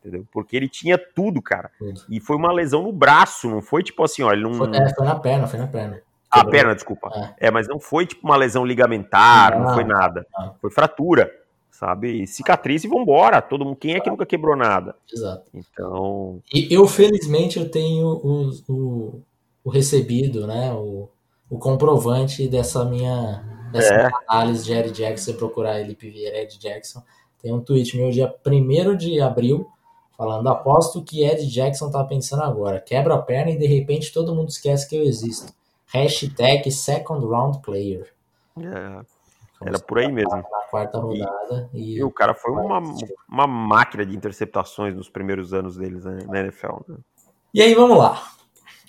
[0.00, 0.26] Entendeu?
[0.32, 1.70] Porque ele tinha tudo, cara.
[2.08, 4.54] E foi uma lesão no braço, não foi tipo assim, ó, ele não.
[4.54, 6.00] Foi, é, foi na perna, foi na perna.
[6.30, 7.10] A perna, desculpa.
[7.38, 7.48] É.
[7.48, 7.50] é.
[7.50, 10.26] mas não foi tipo uma lesão ligamentar, não, não foi nada.
[10.38, 10.54] Não.
[10.60, 11.30] Foi fratura,
[11.70, 12.26] sabe?
[12.26, 13.40] Cicatriz e vambora.
[13.40, 14.94] Todo mundo, quem é que nunca quebrou nada?
[15.12, 15.50] Exato.
[15.54, 16.40] Então.
[16.52, 19.22] E eu, felizmente, eu tenho o, o,
[19.64, 20.72] o recebido, né?
[20.74, 21.08] O,
[21.48, 24.10] o comprovante dessa minha dessa É.
[24.26, 25.32] análise de Ed Jackson.
[25.34, 27.02] Procurar Elipe Vieira Ed Jackson,
[27.40, 29.66] tem um tweet meu dia 1 de abril
[30.16, 32.80] falando: aposto que Ed Jackson tá pensando agora.
[32.80, 35.52] Quebra a perna e de repente todo mundo esquece que eu existo.
[35.92, 38.12] Hashtag second round player.
[38.58, 39.00] é,
[39.60, 40.36] era por aí mesmo.
[40.36, 41.68] Na quarta rodada.
[41.74, 42.80] E, E o cara foi uma,
[43.28, 46.78] uma máquina de interceptações nos primeiros anos deles né, na NFL.
[46.88, 46.96] Né?
[47.52, 48.22] E aí, vamos lá.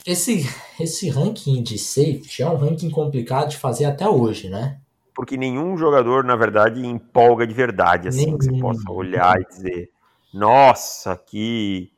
[0.06, 0.46] Esse,
[0.80, 4.80] esse ranking de safety é um ranking complicado de fazer até hoje, né?
[5.14, 8.62] Porque nenhum jogador, na verdade, empolga de verdade, assim, que você Nenhum.
[8.62, 9.90] possa olhar e dizer,
[10.34, 11.92] nossa, que,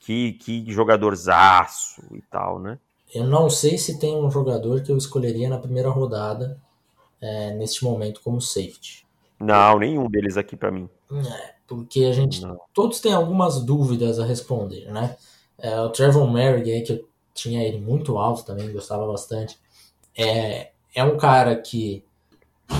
[0.00, 2.78] que, que jogadorzaço e tal, né?
[3.14, 6.60] Eu não sei se tem um jogador que eu escolheria na primeira rodada
[7.20, 9.06] é, neste momento como safety.
[9.38, 10.88] Não, nenhum deles aqui pra mim.
[11.66, 12.42] Porque a gente.
[12.42, 12.58] Não.
[12.72, 15.16] Todos têm algumas dúvidas a responder, né?
[15.58, 19.58] É, o Trevor Merrick que eu tinha ele muito alto também, gostava bastante.
[20.16, 22.04] É, é um cara que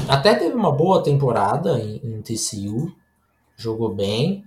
[0.08, 2.92] até teve uma boa temporada em, em TCU,
[3.56, 4.44] jogou bem,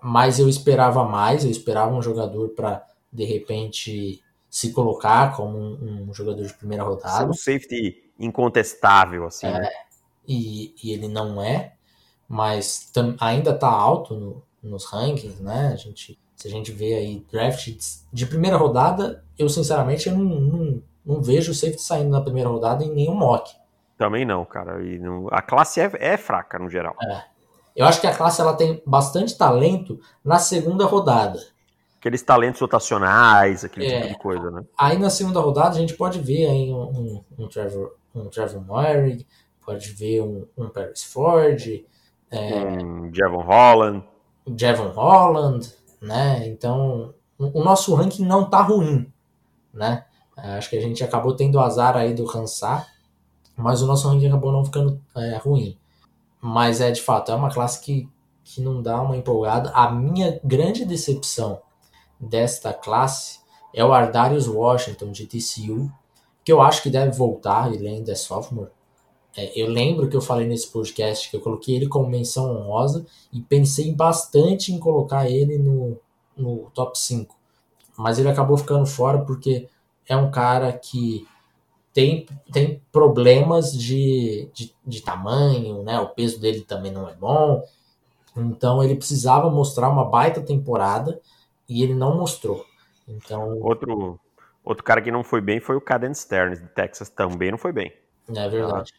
[0.00, 6.06] mas eu esperava mais, eu esperava um jogador para de repente se colocar como um,
[6.08, 9.52] um jogador de primeira rodada um safety incontestável, assim, É.
[9.60, 9.68] né?
[10.26, 11.72] e, e ele não é,
[12.28, 15.70] mas tam- ainda tá alto no- nos rankings, né?
[15.72, 17.68] A gente, se a gente vê aí draft
[18.12, 22.48] de primeira rodada, eu sinceramente eu não, não, não vejo o safety saindo na primeira
[22.50, 23.50] rodada em nenhum mock.
[23.96, 24.82] Também não, cara.
[24.84, 26.94] E não- a classe é, é fraca, no geral.
[27.74, 31.38] Eu acho que a classe ela tem bastante talento na segunda rodada.
[31.98, 34.00] Aqueles talentos rotacionais, aquele É.
[34.02, 34.64] tipo de coisa, né?
[34.78, 38.60] Aí na segunda rodada a gente pode ver aí um, um, um Trevor, um Trevor
[38.64, 39.26] Moehrig,
[39.64, 41.60] pode ver um, um Paris Ford,
[42.30, 42.62] É.
[42.62, 44.04] Um Javon Holland.
[44.56, 46.46] Javon Holland, né?
[46.46, 49.10] Então, o nosso ranking não tá ruim,
[49.72, 50.04] né?
[50.36, 52.86] É, Acho que a gente acabou tendo azar aí do Hansar,
[53.56, 55.76] mas o nosso ranking acabou não ficando é, ruim.
[56.40, 58.08] Mas é de fato, é uma classe que,
[58.44, 59.70] que não dá uma empolgada.
[59.70, 61.60] A minha grande decepção
[62.20, 63.40] desta classe
[63.74, 65.90] é o Ardarius Washington de TCU,
[66.44, 68.70] que eu acho que deve voltar, ele ainda é sophomore.
[69.36, 73.06] É, eu lembro que eu falei nesse podcast que eu coloquei ele como menção honrosa
[73.32, 75.96] e pensei bastante em colocar ele no,
[76.36, 77.36] no top 5.
[77.96, 79.68] Mas ele acabou ficando fora porque
[80.08, 81.26] é um cara que
[81.92, 86.00] tem, tem problemas de, de, de tamanho, né?
[86.00, 87.62] O peso dele também não é bom.
[88.36, 91.20] Então ele precisava mostrar uma baita temporada
[91.68, 92.64] e ele não mostrou.
[93.06, 94.18] Então, Outro,
[94.64, 97.08] outro cara que não foi bem foi o Caden Stearns, de Texas.
[97.08, 97.92] Também não foi bem.
[98.34, 98.92] é verdade.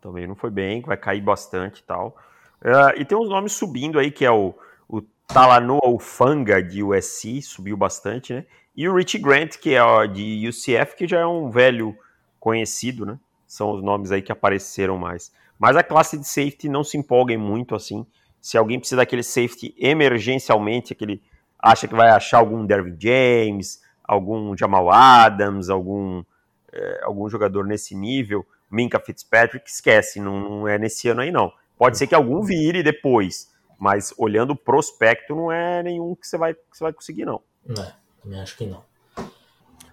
[0.00, 2.16] Também não foi bem, vai cair bastante e tal.
[2.62, 4.54] Ah, e tem uns nomes subindo aí, que é o,
[4.88, 8.46] o Talanoa Ufanga, de USC, subiu bastante, né?
[8.76, 11.96] E o Rich Grant, que é de UCF, que já é um velho
[12.40, 13.18] conhecido, né?
[13.46, 15.32] São os nomes aí que apareceram mais.
[15.58, 18.04] Mas a classe de safety não se empolguem muito, assim.
[18.40, 21.22] Se alguém precisa daquele safety emergencialmente, aquele
[21.64, 26.22] acha que vai achar algum Dervin James, algum Jamal Adams, algum,
[26.70, 31.50] é, algum jogador nesse nível, Minka Fitzpatrick, esquece, não, não é nesse ano aí não.
[31.78, 36.36] Pode ser que algum vire depois, mas olhando o prospecto, não é nenhum que você
[36.36, 37.40] vai, que você vai conseguir, não.
[37.66, 37.90] Não,
[38.22, 38.84] também acho que não.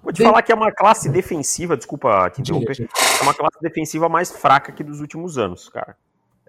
[0.04, 2.90] Vou te Bem- falar que é uma classe defensiva, desculpa te interromper, diga.
[3.20, 5.96] é uma classe defensiva mais fraca que dos últimos anos, cara.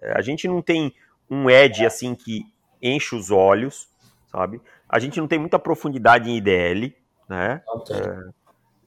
[0.01, 0.93] É, a gente não tem
[1.31, 2.45] um edge assim que
[2.81, 3.89] enche os olhos,
[4.27, 4.61] sabe?
[4.93, 6.95] A gente não tem muita profundidade em IDL,
[7.27, 7.63] né?
[7.67, 7.97] Não tem.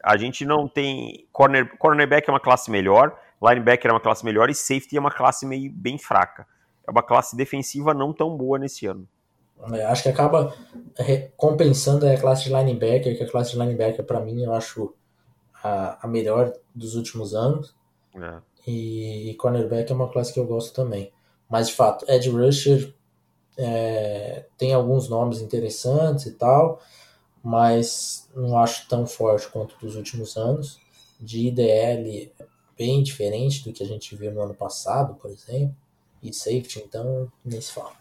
[0.04, 1.28] A gente não tem.
[1.32, 5.10] Corner, cornerback é uma classe melhor, linebacker é uma classe melhor e safety é uma
[5.10, 6.46] classe meio bem fraca.
[6.88, 9.08] É uma classe defensiva não tão boa nesse ano.
[9.74, 10.54] É, acho que acaba
[11.36, 14.94] compensando a classe de linebacker, que a classe de linebacker, para mim, eu acho
[15.64, 17.76] a, a melhor dos últimos anos.
[18.14, 18.42] né?
[18.68, 21.12] E, cornerback é uma classe que eu gosto também.
[21.50, 22.94] Mas, de fato, Ed Rusher
[23.58, 26.82] é, tem alguns nomes interessantes e tal,
[27.44, 30.80] mas não acho tão forte quanto dos últimos anos.
[31.20, 32.32] De IDL,
[32.78, 35.76] bem diferente do que a gente viu no ano passado, por exemplo.
[36.22, 37.94] E safety, então, nem se fala.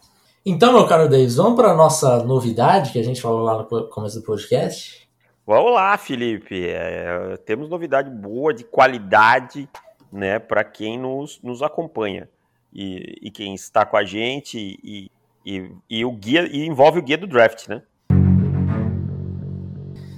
[0.45, 3.87] Então, meu caro Davis, vamos para a nossa novidade que a gente falou lá no
[3.87, 5.07] começo do podcast.
[5.45, 6.67] Vamos lá, Felipe.
[6.69, 9.69] É, temos novidade boa, de qualidade,
[10.11, 12.29] né, para quem nos, nos acompanha
[12.73, 15.11] e, e quem está com a gente e,
[15.45, 17.83] e, e o guia e envolve o guia do draft, né?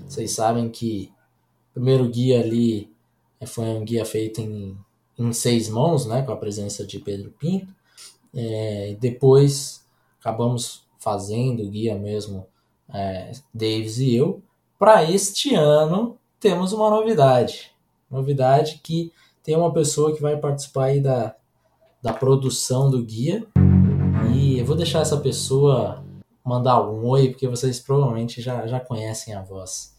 [0.07, 1.11] Vocês sabem que
[1.71, 2.89] o primeiro guia ali
[3.39, 4.77] eh, foi um guia feito em,
[5.19, 7.75] em seis mãos, né, com a presença de Pedro Pinto.
[8.33, 9.85] É, depois
[10.19, 12.47] acabamos fazendo o guia mesmo,
[12.93, 14.41] é, Davis e eu.
[14.79, 17.71] Para este ano temos uma novidade.
[18.09, 19.11] Novidade que
[19.43, 21.35] tem uma pessoa que vai participar aí da,
[22.01, 23.45] da produção do guia.
[24.67, 26.03] Vou deixar essa pessoa
[26.45, 29.95] mandar um oi, porque vocês provavelmente já, já conhecem a voz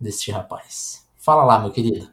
[0.00, 1.06] deste rapaz.
[1.18, 2.08] Fala lá, meu querido.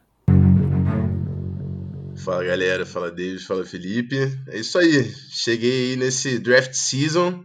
[2.22, 4.16] Fala galera, fala David, fala Felipe.
[4.48, 7.42] É isso aí, cheguei aí nesse draft season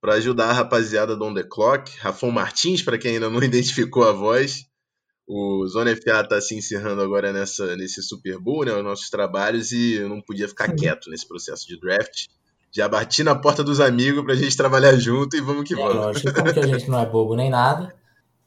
[0.00, 1.90] para ajudar a rapaziada do On The Clock.
[1.98, 4.64] Rafão Martins, para quem ainda não identificou a voz.
[5.26, 9.72] O Zona FA está se encerrando agora nessa, nesse Super Bowl, né, os nossos trabalhos,
[9.72, 12.28] e eu não podia ficar quieto nesse processo de draft.
[12.70, 15.94] Já bati na porta dos amigos pra gente trabalhar junto e vamos que É, vamos.
[15.96, 17.94] lógico, como que a gente não é bobo nem nada,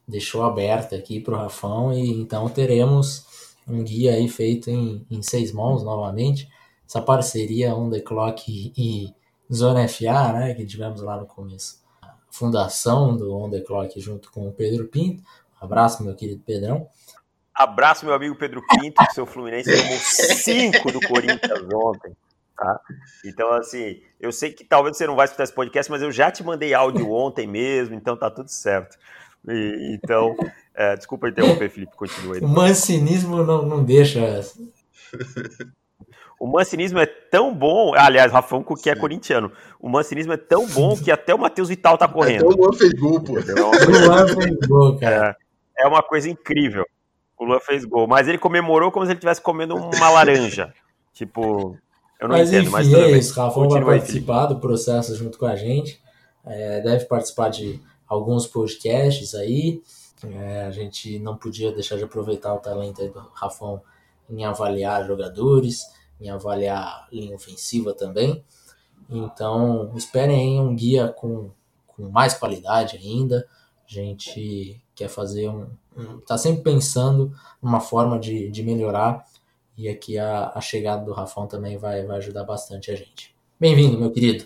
[0.06, 3.26] deixou aberto aqui pro Rafão e então teremos
[3.66, 6.48] um guia aí feito em, em seis mãos novamente.
[6.86, 9.14] Essa parceria On The Clock e, e
[9.52, 11.80] Zona FA, né, que tivemos lá no começo.
[12.02, 15.22] A fundação do On The Clock junto com o Pedro Pinto.
[15.60, 16.86] Um abraço, meu querido Pedrão.
[17.54, 22.16] Abraço, meu amigo Pedro Pinto, que seu Fluminense tomou 5 do Corinthians ontem.
[22.56, 22.80] Tá?
[23.24, 26.30] Então, assim, eu sei que talvez você não vai escutar esse podcast, mas eu já
[26.30, 28.96] te mandei áudio ontem mesmo, então tá tudo certo.
[29.48, 30.36] E, então,
[30.74, 32.40] é, desculpa interromper, Felipe, continua aí.
[32.40, 34.40] O mancinismo não, não deixa.
[36.38, 40.96] O mancinismo é tão bom, aliás, Rafão, que é corintiano, o mancinismo é tão bom
[40.96, 42.46] que até o Matheus Vital tá correndo.
[42.46, 43.38] Até o Luan fez gol, pô.
[43.38, 45.36] É coisa, Luan fez gol, cara.
[45.78, 46.84] é uma coisa incrível.
[47.38, 50.72] O Luan fez gol, mas ele comemorou como se ele estivesse comendo uma laranja.
[51.14, 51.76] Tipo,
[52.22, 53.18] eu não Mas entendo, enfim, mas tudo é bem.
[53.18, 53.40] isso.
[53.40, 56.00] Rafão vai participar do processo junto com a gente.
[56.44, 59.82] É, deve participar de alguns podcasts aí.
[60.24, 63.82] É, a gente não podia deixar de aproveitar o talento aí do Rafão
[64.30, 65.82] em avaliar jogadores,
[66.20, 68.44] em avaliar linha ofensiva também.
[69.10, 71.50] Então, esperem aí um guia com,
[71.88, 73.48] com mais qualidade ainda.
[73.84, 75.66] A gente quer fazer um.
[75.96, 79.24] um tá sempre pensando numa forma de, de melhorar.
[79.82, 83.34] E aqui a, a chegada do Rafão também vai, vai ajudar bastante a gente.
[83.58, 84.44] Bem-vindo, meu querido.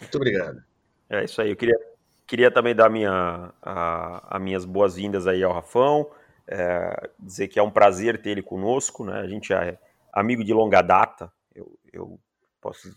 [0.00, 0.60] Muito obrigado.
[1.08, 1.50] É isso aí.
[1.50, 1.78] Eu queria,
[2.26, 6.10] queria também dar minha, a, a minhas boas-vindas aí ao Rafão.
[6.48, 9.20] é, dizer que é um prazer ter ele conosco, né?
[9.20, 9.78] A gente é
[10.12, 11.32] amigo de longa data.
[11.54, 12.18] Eu, eu
[12.60, 12.92] posso,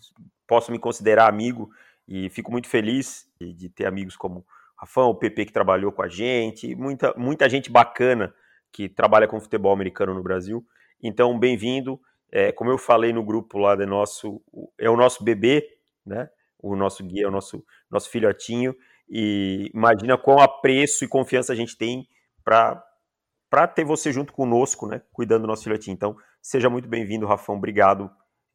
[0.48, 1.70] posso me considerar amigo
[2.08, 5.92] e fico muito feliz de, de ter amigos como o Rafão, o PP que trabalhou
[5.92, 8.34] com a gente, muita, muita gente bacana
[8.72, 10.66] que trabalha com futebol americano no Brasil.
[11.02, 12.00] Então, bem-vindo.
[12.32, 14.42] É, como eu falei no grupo lá do nosso,
[14.78, 16.30] é o nosso bebê, né?
[16.60, 18.76] O nosso guia, o nosso, nosso filhotinho.
[19.10, 22.08] E imagina qual apreço e confiança a gente tem
[22.44, 25.02] para ter você junto conosco, né?
[25.12, 25.94] Cuidando do nosso filhotinho.
[25.94, 27.56] Então, seja muito bem-vindo, Rafão.
[27.56, 28.10] Obrigado.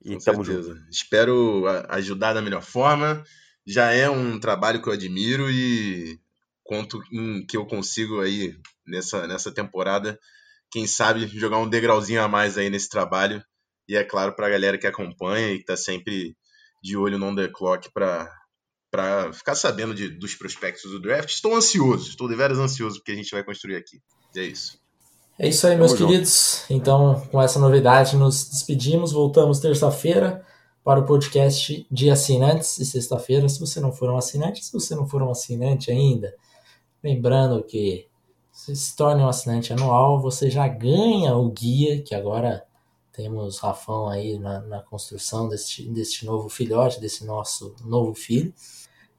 [0.04, 0.74] E Com tamo certeza.
[0.74, 0.90] junto.
[0.90, 3.22] Espero ajudar da melhor forma.
[3.66, 6.18] Já é um trabalho que eu admiro e
[6.64, 10.18] conto em que eu consigo aí nessa, nessa temporada,
[10.70, 13.42] quem sabe jogar um degrauzinho a mais aí nesse trabalho.
[13.88, 16.36] E é claro para a galera que acompanha e que está sempre
[16.82, 18.30] de olho no on the clock para
[18.90, 21.30] para ficar sabendo de, dos prospectos do draft.
[21.30, 24.00] Estou ansioso, estou de veras ansioso porque a gente vai construir aqui.
[24.34, 24.80] E é isso.
[25.38, 26.10] É isso aí, meus Tamo junto.
[26.10, 26.64] queridos.
[26.68, 29.12] Então, com essa novidade, nos despedimos.
[29.12, 30.44] Voltamos terça-feira
[30.84, 34.94] para o podcast de assinantes e sexta-feira, se você não for um assinante, se você
[34.94, 36.34] não for um assinante ainda,
[37.02, 38.06] lembrando que
[38.60, 42.62] se se torne um assinante anual, você já ganha o guia, que agora
[43.10, 48.52] temos Rafão aí na, na construção deste, deste novo filhote, desse nosso novo filho.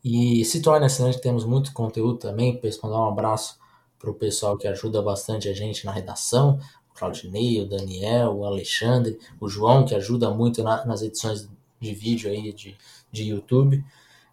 [0.03, 2.61] E se torne assinante, temos muito conteúdo também.
[2.83, 3.57] Mandar um abraço
[3.97, 6.59] para o pessoal que ajuda bastante a gente na redação,
[6.91, 11.93] o Claudinei, o Daniel, o Alexandre, o João, que ajuda muito na- nas edições de
[11.95, 12.77] vídeo aí de,
[13.11, 13.83] de YouTube.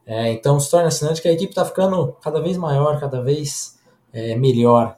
[0.05, 3.79] É, então se torne assinante, que a equipe está ficando cada vez maior, cada vez
[4.13, 4.98] é, melhor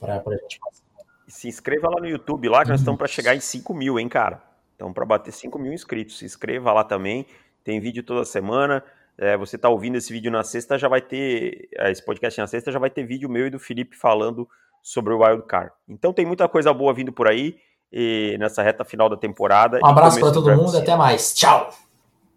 [0.00, 0.84] para a gente passar.
[1.28, 4.08] Se inscreva lá no YouTube, lá que nós estamos para chegar em 5 mil, hein,
[4.08, 4.42] cara?
[4.72, 6.18] Estamos para bater 5 mil inscritos.
[6.18, 7.26] Se inscreva lá também.
[7.64, 8.84] Tem vídeo toda semana.
[9.18, 11.68] É, você está ouvindo esse vídeo na sexta, já vai ter.
[11.78, 14.48] é, Esse podcast na sexta já vai ter vídeo meu e do Felipe falando
[14.82, 15.72] sobre o Wild Card.
[15.88, 17.58] Então tem muita coisa boa vindo por aí
[17.90, 19.80] e nessa reta final da temporada.
[19.82, 21.34] Um abraço para do todo mundo, até mais.
[21.34, 21.70] Tchau!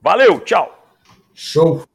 [0.01, 0.73] Valeu, tchau!
[1.33, 1.88] Show!